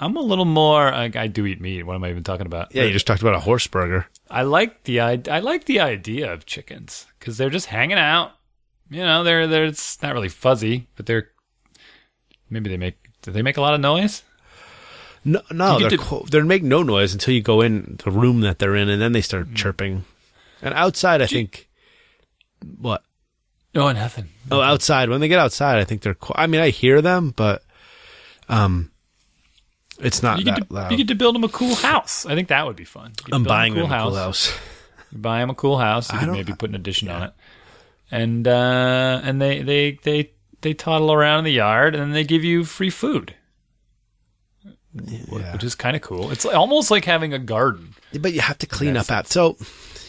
[0.00, 0.86] I'm a little more.
[0.92, 1.82] I, I do eat meat.
[1.84, 2.72] What am I even talking about?
[2.74, 4.06] Yeah, you just talked about a horse burger.
[4.30, 8.32] I like the I, I like the idea of chickens because they're just hanging out.
[8.90, 11.28] You know, they're they're it's not really fuzzy, but they're
[12.50, 14.22] maybe they make do they make a lot of noise?
[15.24, 18.40] No, no, they're get co- they make no noise until you go in the room
[18.42, 20.04] that they're in, and then they start chirping.
[20.62, 21.68] And outside, I think
[22.80, 23.02] what?
[23.74, 24.26] No, nothing.
[24.50, 25.10] Oh, outside.
[25.10, 26.14] When they get outside, I think they're.
[26.14, 27.62] Qu- I mean, I hear them, but
[28.48, 28.90] um,
[30.00, 30.90] it's not You get that to loud.
[30.92, 32.24] you get to build them a cool house.
[32.24, 33.12] I think that would be fun.
[33.24, 34.52] Get I'm buying them a cool house.
[35.12, 36.12] You buy them a cool house.
[36.12, 37.32] You I don't- maybe put an addition on it,
[38.10, 42.42] and uh, and they they they they toddle around in the yard, and they give
[42.44, 43.34] you free food,
[44.94, 45.52] Yeah.
[45.52, 46.30] which is kind of cool.
[46.30, 47.94] It's almost like having a garden.
[48.18, 49.30] But you have to clean up after.
[49.32, 49.56] So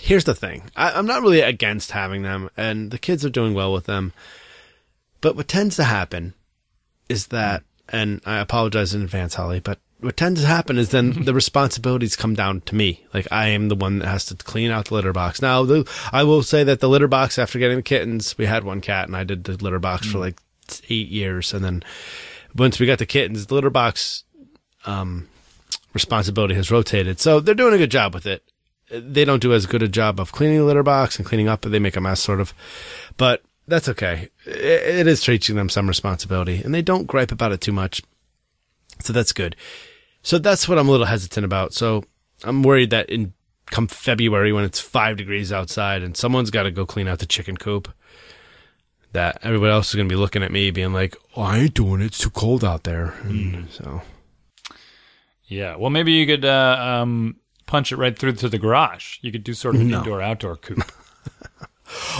[0.01, 0.63] here's the thing.
[0.75, 4.13] I, I'm not really against having them, and the kids are doing well with them.
[5.21, 6.33] But what tends to happen
[7.09, 11.25] is that, and I apologize in advance, Holly, but what tends to happen is then
[11.25, 13.05] the responsibilities come down to me.
[13.13, 15.41] Like I am the one that has to clean out the litter box.
[15.41, 18.63] Now, the, I will say that the litter box after getting the kittens, we had
[18.63, 20.39] one cat, and I did the litter box for like
[20.89, 21.83] eight years, and then
[22.55, 24.23] once we got the kittens, the litter box
[24.85, 25.27] um,
[25.93, 27.19] responsibility has rotated.
[27.19, 28.43] So they're doing a good job with it.
[28.91, 31.61] They don't do as good a job of cleaning the litter box and cleaning up,
[31.61, 32.53] but they make a mess sort of.
[33.17, 34.29] But that's okay.
[34.45, 38.01] It, it is teaching them some responsibility, and they don't gripe about it too much.
[39.01, 39.55] So that's good.
[40.21, 41.73] So that's what I'm a little hesitant about.
[41.73, 42.03] So
[42.43, 43.33] I'm worried that in
[43.67, 47.25] come February when it's five degrees outside and someone's got to go clean out the
[47.25, 47.87] chicken coop,
[49.11, 51.73] that everybody else is going to be looking at me being like, oh, I ain't
[51.73, 52.05] doing it.
[52.07, 53.13] It's too cold out there.
[53.23, 54.01] And so
[55.47, 55.75] Yeah.
[55.77, 59.17] Well, maybe you could uh, um, punch it right through to the garage.
[59.21, 59.97] You could do sort of an No.
[59.99, 60.79] indoor outdoor coop.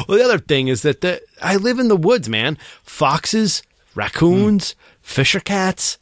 [0.07, 2.57] Well, the other thing is that the, I live in the woods, man.
[2.81, 3.61] Foxes,
[3.93, 4.73] raccoons,
[5.03, 5.98] fisher cats,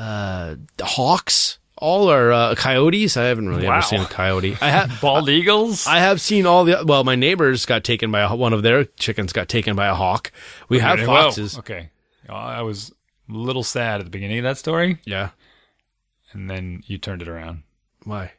[0.00, 3.16] uh, hawks, all are uh, coyotes.
[3.16, 3.74] I haven't really Wow.
[3.78, 4.56] ever seen a coyote.
[4.60, 4.98] I have.
[5.02, 5.86] Bald eagles.
[5.86, 6.82] I have seen all the.
[6.86, 9.94] Well, my neighbors got taken by a, one of their chickens got taken by a
[9.94, 10.32] hawk.
[10.68, 11.58] We have Whoa, foxes.
[11.58, 11.90] Okay.
[12.28, 12.90] Uh, I was
[13.28, 15.30] a little sad at the beginning of that story, Yeah.
[16.32, 17.62] and then you turned it around.
[18.04, 18.32] Why?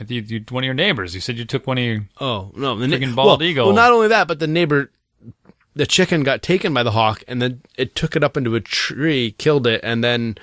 [0.00, 1.14] I think you, one of your neighbors.
[1.14, 2.06] You said you took one of your.
[2.20, 3.66] Oh no, the Friggin' well, bald eagle.
[3.66, 4.90] Well, not only that, but the neighbor,
[5.74, 8.60] the chicken got taken by the hawk, and then it took it up into a
[8.60, 10.36] tree, killed it, and then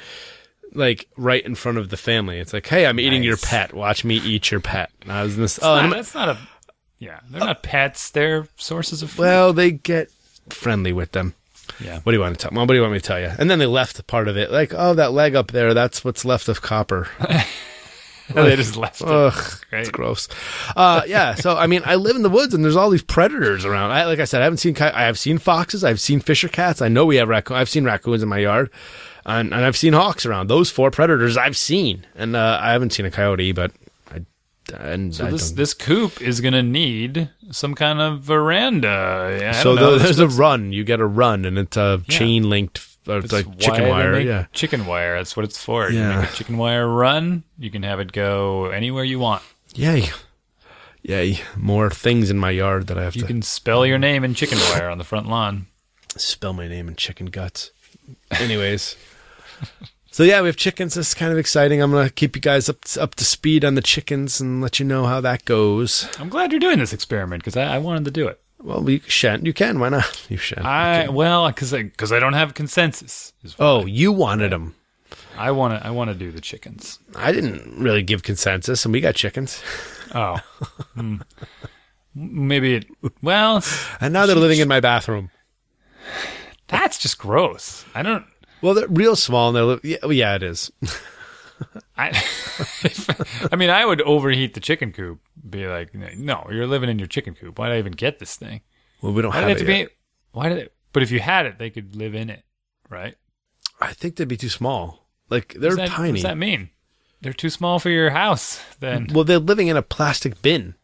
[0.75, 2.39] like right in front of the family.
[2.39, 3.73] It's like, hey, I'm eating your pet.
[3.73, 4.91] Watch me eat your pet.
[5.01, 5.59] And I was in this.
[5.61, 6.37] Oh, Nah, that's not a.
[6.99, 8.09] Yeah, they're not pets.
[8.11, 9.21] They're sources of food.
[9.21, 10.09] well, they get
[10.49, 11.33] friendly with them.
[11.79, 11.99] yeah.
[12.01, 12.51] What do you want to tell?
[12.55, 13.31] Well, what do you want me to tell you?
[13.37, 16.23] And then they left part of it, like, oh, that leg up there, that's what's
[16.23, 17.09] left of copper.
[18.33, 19.07] they just left it.
[19.07, 19.33] Ugh,
[19.71, 20.27] it's gross.
[20.75, 21.35] Uh, yeah.
[21.35, 23.91] So I mean, I live in the woods, and there's all these predators around.
[23.91, 24.75] I, like I said, I haven't seen.
[24.79, 25.83] I have seen foxes.
[25.83, 26.81] I've seen fisher cats.
[26.81, 27.57] I know we have raccoon.
[27.57, 28.71] I've seen raccoons in my yard,
[29.25, 30.47] and, and I've seen hawks around.
[30.47, 33.71] Those four predators I've seen, and uh, I haven't seen a coyote, but
[34.73, 39.39] And So I this don't- this coop is gonna need some kind of veranda.
[39.47, 39.91] I so don't know.
[39.97, 40.71] the- there's a run.
[40.73, 44.19] You get a run, and it's a chain linked, uh, it's it's like chicken wire.
[44.19, 44.45] Yeah.
[44.53, 45.17] chicken wire.
[45.17, 45.89] That's what it's for.
[45.91, 46.21] You Yeah.
[46.21, 47.43] make a chicken wire run.
[47.59, 49.43] You can have it go anywhere you want.
[49.75, 50.09] Yay.
[51.03, 51.39] Yay.
[51.55, 54.23] More things in my yard that I have You to You can spell your name
[54.23, 55.67] in chicken wire on the front lawn.
[56.17, 57.69] spell my name in chicken guts.
[58.31, 58.95] Anyways.
[60.11, 60.93] so yeah, we have chickens.
[60.95, 61.81] This is kind of exciting.
[61.81, 64.85] I'm gonna keep you guys up up to speed on the chickens and let you
[64.85, 66.09] know how that goes.
[66.19, 68.39] I'm glad you're doing this experiment because I, I wanted to do it.
[68.63, 69.45] Well, you shan't.
[69.45, 69.79] You can.
[69.79, 70.25] Why not?
[70.29, 70.65] You shan't.
[70.65, 73.33] I well because because I, don't have consensus.
[73.59, 74.75] oh, you wanted them.
[75.37, 76.97] I want to I want to do the chickens.
[77.15, 79.61] I didn't really give consensus, and we got chickens.
[80.15, 80.37] Oh,
[80.95, 81.17] Hmm.
[82.15, 82.85] maybe it.
[83.21, 83.61] Well,
[84.01, 85.29] And now they're living in my bathroom.
[86.67, 87.85] that's just gross.
[87.93, 88.25] I don't.
[88.61, 90.71] Well, they're real small, and they're yeah, well, yeah, it is.
[91.97, 92.09] I,
[93.51, 95.19] I mean, I would overheat the chicken coop.
[95.49, 97.57] Be like, no, you're living in your chicken coop.
[97.59, 98.61] Why did I even get this thing?
[99.01, 99.87] Well, we don't Why have it it have to yet.
[99.89, 99.93] be?
[100.31, 100.73] Why did it?
[100.91, 102.43] But if you had it, they could live in it,
[102.89, 103.15] right?
[103.79, 105.09] I think they'd be too small.
[105.29, 106.11] Like they're that, tiny.
[106.11, 106.69] What's that mean?
[107.21, 108.61] They're too small for your house.
[108.79, 110.75] Then Well, they're living in a plastic bin.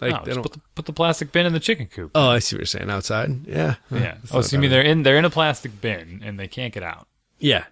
[0.00, 0.42] Like no, they just don't.
[0.42, 2.10] put the, put the plastic bin in the chicken coop.
[2.14, 2.90] oh, I see what you're saying.
[2.90, 4.14] Outside, yeah, yeah.
[4.20, 6.72] That's Oh, so you mean they're in they're in a plastic bin and they can't
[6.72, 7.06] get out?
[7.38, 7.64] Yeah.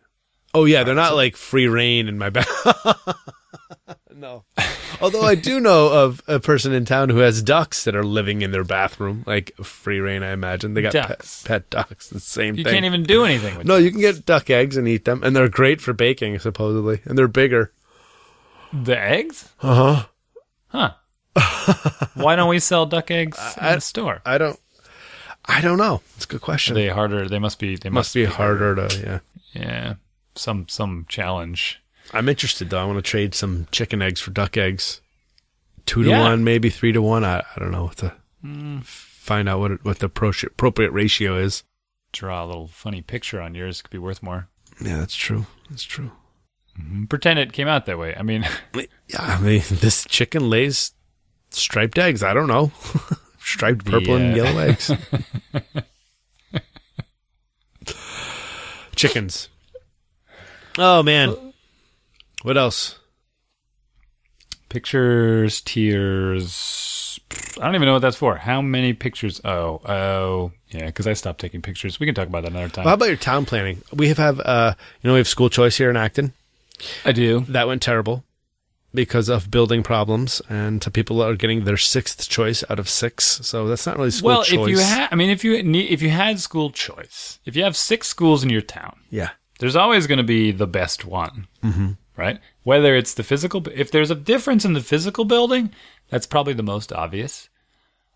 [0.55, 2.47] Oh yeah, they're not like free reign in my back.
[4.15, 4.45] no.
[5.01, 8.43] Although I do know of a person in town who has ducks that are living
[8.43, 10.23] in their bathroom, like free reign.
[10.23, 11.43] I imagine they got pet, Ducks.
[11.45, 12.09] pet ducks.
[12.09, 12.73] The same You thing.
[12.73, 15.37] can't even do anything with no, you can get duck eggs and eat them, and
[15.37, 17.73] they're great for baking, supposedly, and they're bigger.
[18.73, 19.49] the eggs.
[19.63, 20.07] Uh huh.
[20.69, 20.93] Huh?
[22.15, 24.21] Why don't we sell duck eggs in I- the store?
[24.25, 24.59] I don't.
[25.51, 26.03] I don't know.
[26.17, 26.75] It's a good Are question.
[26.75, 27.27] they harder?
[27.27, 27.77] They must be.
[27.77, 29.01] They Must be harder to.
[29.01, 29.19] Yeah.
[29.55, 29.95] Yeah,
[30.35, 31.81] some some challenge.
[32.13, 32.81] I'm interested though.
[32.81, 35.01] I want to trade some chicken eggs for duck eggs.
[35.87, 36.21] Two to Yeah.
[36.21, 37.25] one, maybe three to one.
[37.25, 38.13] I, I don't know what to
[38.43, 38.81] Hmm.
[38.81, 41.63] find out what it, what the appro- appropriate ratio is.
[42.13, 44.49] Draw a little funny picture on yours could be worth more.
[44.83, 45.47] Yeah, that's true.
[45.71, 46.13] That's true.
[47.09, 48.15] Pretend it came out that way.
[48.15, 48.87] I mean, Yeah,
[49.19, 50.93] I mean, this chicken lays
[51.51, 52.23] striped eggs.
[52.23, 52.73] I don't know.
[53.41, 54.91] striped purple and yellow eggs.
[58.97, 59.49] Chickens.
[60.77, 61.35] Oh man.
[62.43, 62.99] What else?
[64.69, 67.19] pictures, tears.
[67.61, 68.37] I don't even know what that's for.
[68.37, 69.41] How many pictures?
[69.45, 70.87] Oh, oh, yeah.
[70.87, 71.99] Because I stopped taking pictures.
[71.99, 72.85] We can talk about that another time.
[72.85, 73.83] Well, how about your town planning?
[73.93, 76.33] We have have uh, you know, we have school choice here in Acton.
[77.05, 77.41] I do.
[77.49, 78.25] That went terrible
[78.95, 83.41] because of building problems, and people are getting their sixth choice out of six.
[83.47, 84.61] So that's not really school Well, choice.
[84.61, 87.65] if you had, I mean, if you need, if you had school choice, if you
[87.65, 91.49] have six schools in your town, yeah, there's always going to be the best one,
[91.63, 91.93] mm-hmm.
[92.17, 92.41] right?
[92.63, 95.73] Whether it's the physical, if there's a difference in the physical building,
[96.09, 97.49] that's probably the most obvious.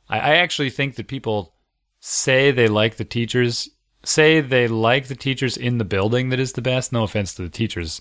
[0.08, 1.54] I, I actually think that people
[2.00, 3.68] say they like the teachers,
[4.04, 6.92] say they like the teachers in the building that is the best.
[6.92, 8.00] No offense to the teachers,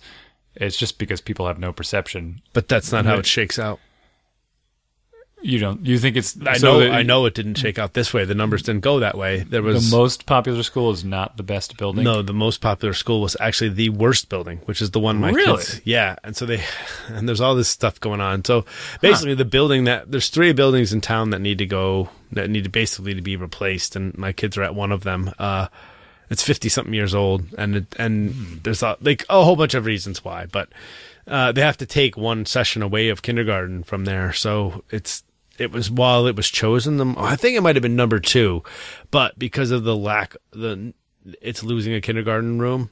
[0.56, 2.42] it's just because people have no perception.
[2.54, 3.80] but that's not how it shakes out.
[5.44, 5.84] You don't.
[5.84, 6.40] You think it's?
[6.46, 6.80] I so know.
[6.82, 8.26] the- I know it didn't shake out this way.
[8.26, 9.40] The numbers didn't go that way.
[9.40, 12.04] There was The most popular school is not the best building.
[12.04, 12.22] no.
[12.22, 15.58] The most popular school was actually the worst building, which is the one my Really?
[15.58, 15.82] kids.
[15.84, 16.64] Yeah, and so they
[17.08, 18.46] and there's all this stuff going on.
[18.46, 18.66] So
[19.02, 22.66] basically, the building that there's three buildings in town that need to go that need
[22.66, 25.32] to basically to be replaced, and my kids are at one of them.
[25.40, 25.70] Uh,
[26.32, 29.86] it's fifty something years old, and it, and there's a, like a whole bunch of
[29.86, 30.70] reasons why, but
[31.28, 34.32] uh, they have to take one session away of kindergarten from there.
[34.32, 35.24] So it's
[35.60, 37.18] it was while it was chosen them.
[37.18, 38.64] I think it might have been number two,
[39.12, 40.94] but because of the lack the
[41.42, 42.90] it's losing a kindergarten room.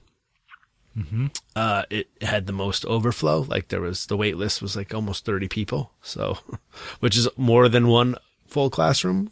[1.55, 3.41] Uh, it had the most overflow.
[3.41, 6.39] Like there was the wait list was like almost thirty people, so
[6.99, 8.15] which is more than one
[8.47, 9.31] full classroom.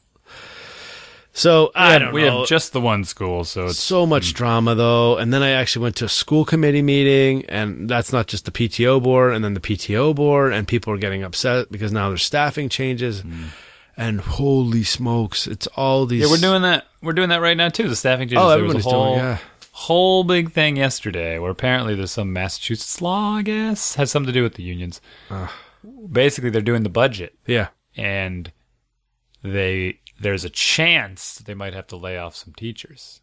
[1.37, 4.33] So I Yeah, don't we know have just the one school, so it's so much
[4.33, 4.35] mm.
[4.35, 8.27] drama though and then i actually went to a school committee meeting and that's not
[8.27, 11.91] just the pto board and then the pto board and people are getting upset because
[11.91, 13.49] now there's staffing changes mm.
[13.95, 16.29] and holy smokes it's all these yeah.
[16.29, 16.87] We're doing that.
[17.01, 17.87] We're doing that right now too.
[17.87, 18.43] The staffing changes.
[18.43, 19.37] oh There was a everybody's whole, doing yeah
[19.77, 24.33] whole big thing yesterday where apparently there's some Massachusetts law, I guess, has something to
[24.33, 24.99] do with the unions.
[26.11, 28.51] Basically, they're doing the budget, yeah and
[29.43, 33.21] they there's a chance they might have to lay off some teachers,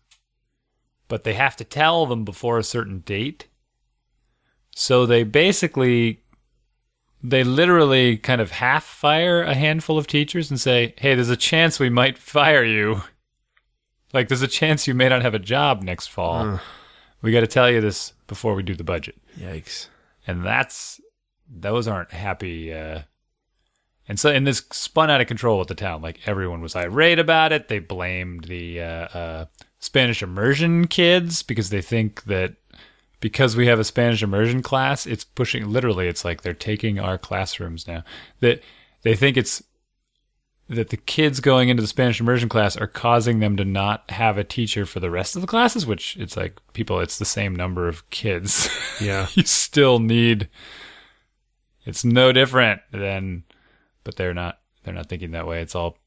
[1.09, 3.49] but they have to tell them before a certain date.
[4.75, 6.21] So they basically
[7.23, 11.37] they literally kind of half fire a handful of teachers and say, "Hey, there's a
[11.37, 13.03] chance we might fire you."
[14.13, 16.35] Like there's a chance you may not have a job next fall.
[16.35, 16.59] Uh.
[17.23, 19.17] We got to tell you this before we do the budget.
[19.39, 19.89] yikes
[20.27, 21.01] And that's
[21.49, 23.03] those aren't happy uh
[24.09, 26.03] and so and this spun out of control at the town.
[26.03, 27.69] Like everyone was irate about it.
[27.69, 29.45] They blamed the uh, uh
[29.79, 32.55] Spanish immersion kids because they think that
[33.21, 37.19] because we have a Spanish immersion class, it's pushing literally it's like they're taking our
[37.19, 38.05] classrooms now.
[38.41, 38.63] That
[39.03, 39.63] they think it's
[40.69, 44.39] that the kids going into the Spanish immersion class are causing them to not have
[44.39, 47.55] a teacher for the rest of the classes, which it's like people, it's the same
[47.55, 48.69] number of kids.
[49.01, 50.49] yeah you still need,
[51.85, 53.45] it's no different than,
[54.05, 55.61] but they're not, they're not thinking that way.
[55.61, 55.99] It's all,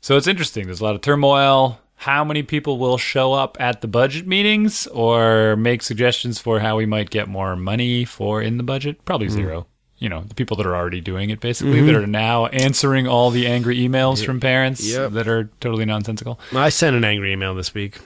[0.00, 0.66] so it's interesting.
[0.66, 1.80] There's a lot of turmoil.
[1.96, 6.76] How many people will show up at the budget meetings or make suggestions for how
[6.76, 9.04] we might get more money for in the budget?
[9.04, 9.32] Probably hmm.
[9.34, 9.66] zero.
[9.98, 12.04] You know, the people that are already doing it basically, that mm-hmm.
[12.04, 15.12] are now answering all the angry emails from parents Yep.
[15.12, 16.38] that are totally nonsensical.
[16.54, 17.98] i sent an angry email this week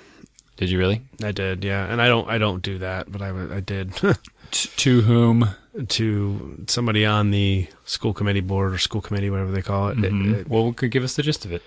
[0.57, 1.03] Did you really?
[1.24, 3.93] i did yeah and i don't i don't do that but I I did
[4.53, 5.49] to whom?
[5.89, 10.12] To somebody on the school committee board or school committee whatever they call it, It-
[10.41, 11.62] it Well, could give us the gist of it.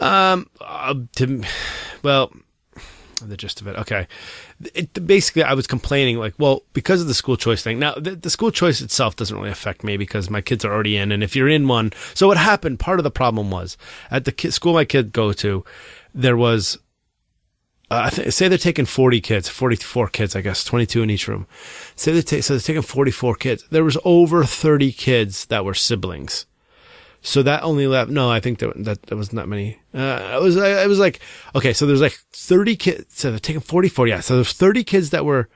[0.00, 1.42] Um, uh, to,
[2.02, 2.32] well,
[3.24, 3.76] the gist of it.
[3.76, 4.06] Okay.
[4.74, 7.78] It, basically, I was complaining, like, well, because of the school choice thing.
[7.80, 10.96] Now, the, the school choice itself doesn't really affect me because my kids are already
[10.96, 12.78] in, and if you're in one, so what happened?
[12.78, 13.76] Part of the problem was
[14.10, 15.64] at the ki- school my kid go to,
[16.14, 16.78] there was.
[17.90, 21.46] Uh, th- say they're taking 40 kids, 44 kids, I guess, 22 in each room.
[21.96, 23.64] Say they take, so they're taking 44 kids.
[23.70, 26.44] There was over 30 kids that were siblings.
[27.22, 28.10] So that only left.
[28.10, 29.78] No, I think that that, that was not that many.
[29.92, 31.18] Uh, it was it was like
[31.56, 31.72] okay.
[31.72, 33.06] So there's like 30 kids.
[33.18, 34.06] So they're taking 44.
[34.06, 34.20] Yeah.
[34.20, 35.48] So there's 30 kids that were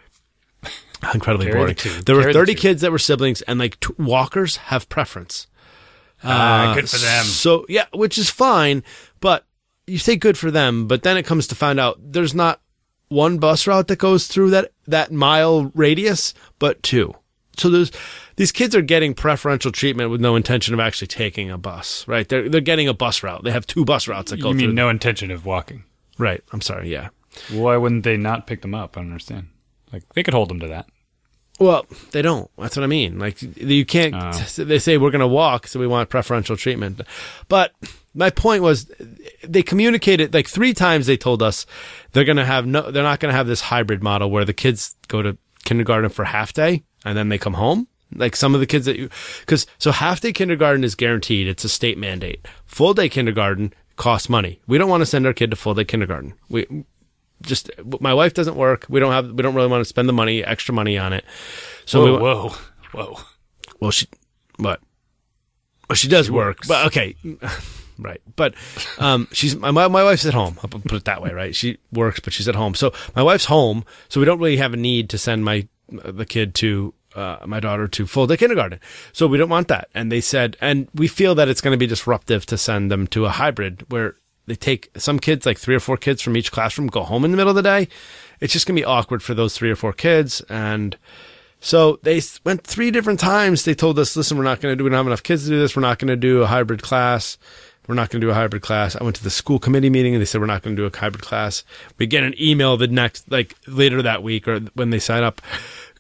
[1.15, 1.75] incredibly Carry boring.
[1.77, 1.91] two.
[2.03, 2.61] There were Carry the 30 two.
[2.61, 5.47] kids that were siblings, and like t- walkers have preference.
[6.25, 7.25] Ah, good for them.
[7.25, 8.83] So yeah, which is fine,
[9.21, 9.45] but
[9.93, 12.61] you say good for them, but then it comes to find out there's not
[13.09, 17.15] one bus route that goes through that that mile radius, but two.
[17.59, 17.93] So there's
[18.37, 22.27] these kids are getting preferential treatment with no intention of actually taking a bus, right?
[22.29, 23.45] They're they're getting a bus route.
[23.45, 24.75] They have two bus routes that go You mean through.
[24.75, 25.85] no intention of walking?
[26.19, 26.43] Right.
[26.53, 26.91] I'm sorry.
[26.91, 27.11] Yeah.
[27.51, 28.97] Why wouldn't they not pick them up?
[28.97, 29.49] I don't understand.
[29.93, 30.89] Like they could hold them to that.
[31.63, 32.51] Well, they don't.
[32.59, 33.21] That's what I mean.
[33.21, 34.15] Like you can't.
[34.19, 34.65] Oh.
[34.65, 37.01] They say we're going to walk, so we want preferential treatment.
[37.49, 37.73] But
[38.15, 38.91] my point was,
[39.45, 41.07] they communicated like three times.
[41.07, 41.65] They told us
[42.13, 42.91] they're going to have no.
[42.91, 46.25] They're not going to have this hybrid model where the kids go to kindergarten for
[46.25, 47.87] half day and then they come home.
[48.13, 49.09] Like some of the kids that you,
[49.41, 51.47] because so half day kindergarten is guaranteed.
[51.47, 52.45] It's a state mandate.
[52.67, 54.61] Full day kindergarten costs money.
[54.67, 56.35] We don't want to send our kid to full day kindergarten.
[56.49, 56.85] We
[57.43, 57.71] just
[58.01, 58.87] my wife doesn't work.
[58.89, 59.31] We don't have.
[59.33, 61.25] We don't really want to spend the money, extra money on it.
[61.85, 62.57] So we, Whoa, whoa,
[62.93, 63.21] whoa!
[63.81, 64.07] well, she,
[64.59, 64.81] but
[65.89, 66.67] well, she does work.
[66.67, 67.17] But okay,
[67.99, 68.21] right.
[68.37, 68.55] But
[68.99, 70.59] um, she's my my my wife's at home.
[70.63, 71.55] I'll put it that way, right?
[71.55, 72.75] She works, but she's at home.
[72.75, 73.85] So my wife's home.
[74.09, 76.95] So we don't really have a need to send my the kid to.
[77.15, 78.81] Uh, my daughter to full day kindergarten.
[79.13, 79.91] So we don't want that.
[79.95, 83.07] And they said, and we feel that it's going to be disruptive to send them
[83.09, 84.17] to a hybrid where
[84.47, 87.31] they take some kids, like three or four kids from each classroom, go home in
[87.31, 87.89] the middle of the day.
[88.41, 90.41] It's just going to be awkward for those three or four kids.
[90.49, 90.97] And
[91.65, 93.65] So they went three different times.
[93.65, 95.51] They told us, listen, we're not going to do, we don't have enough kids to
[95.51, 95.77] do this.
[95.77, 97.39] We're not going to do a hybrid class.
[97.87, 98.97] We're not going to do a hybrid class.
[98.97, 100.87] I went to the school committee meeting and they said, we're not going to do
[100.87, 101.63] a hybrid class.
[101.99, 105.41] We get an email the next, like later that week or when they sign up.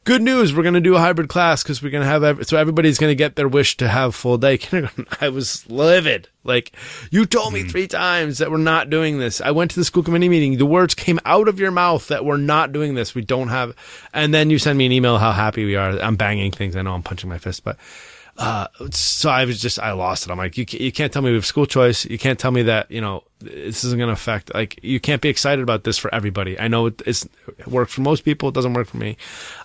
[0.05, 2.48] Good news, we're going to do a hybrid class because we're going to have, ev-
[2.48, 5.07] so everybody's going to get their wish to have full day kindergarten.
[5.20, 6.28] I was livid.
[6.42, 6.72] Like,
[7.12, 9.40] you told me three times that we're not doing this.
[9.40, 10.59] I went to the school committee meeting.
[10.59, 13.14] The words came out of your mouth that we're not doing this.
[13.14, 13.76] We don't have,
[14.12, 15.90] and then you send me an email how happy we are.
[16.00, 16.74] I'm banging things.
[16.74, 17.76] I know I'm punching my fist, but
[18.38, 20.32] uh, so I was just, I lost it.
[20.32, 22.05] I'm like, you, you can't tell me we have school choice.
[22.07, 25.20] You can't tell me that, you know, this isn't going to affect, like, you can't
[25.20, 26.59] be excited about this for everybody.
[26.59, 27.28] I know it, it's,
[27.59, 28.49] it works for most people.
[28.49, 29.16] It doesn't work for me.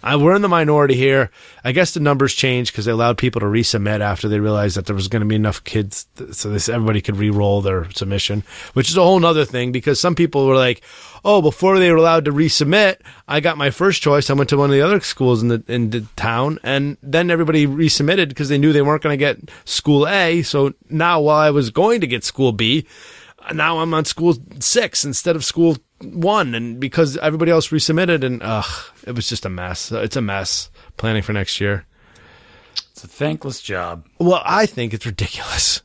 [0.04, 1.32] I, we're in the minority here.
[1.64, 4.86] I guess the numbers changed because they allowed people to resubmit after they realized that
[4.86, 6.08] there was going to be enough kids.
[6.18, 10.00] th- So this, everybody could re-roll their submission, which is a whole nother thing because
[10.00, 10.82] some people were like,
[11.26, 12.98] oh, before they were allowed to resubmit,
[13.28, 14.30] I got my first choice.
[14.30, 17.30] I went to one of the other schools in the in the town, and then
[17.30, 20.42] everybody resubmitted because they knew they weren't going to get school A.
[20.44, 22.86] So now, while I was going to get school B,
[23.54, 28.42] now I'm on school six instead of school one, and because everybody else resubmitted, and
[28.44, 29.92] ugh, it was just a mess.
[29.92, 31.86] It's a mess planning for next year.
[32.92, 34.08] It's a thankless job.
[34.20, 35.82] Well, I think it's ridiculous.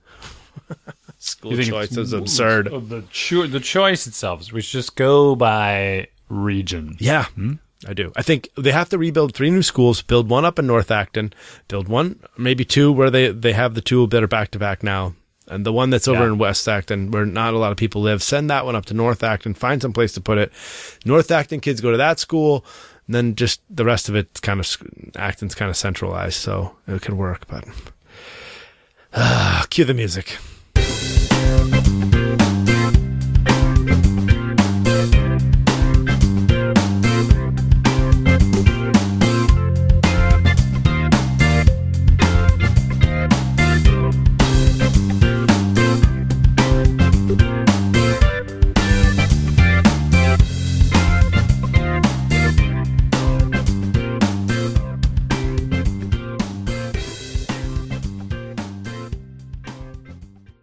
[1.18, 2.66] school choice is absurd.
[2.66, 6.96] The cho- the choice itself is we should just go by region.
[6.98, 7.54] Yeah, hmm?
[7.86, 8.12] I do.
[8.16, 11.32] I think they have to rebuild three new schools, build one up in North Acton,
[11.68, 14.82] build one, maybe two where they, they have the two that are back to back
[14.82, 15.14] now.
[15.48, 16.28] And the one that's over Yeah.
[16.28, 18.94] in West Acton, where not a lot of people live, send that one up to
[18.94, 20.52] North Acton, find some place to put it.
[21.04, 22.64] North Acton kids go to that school,
[23.06, 24.76] and then just the rest of it's kind of,
[25.16, 27.64] Acton's kind of centralized, so it could work, but.
[29.70, 30.38] cue the music.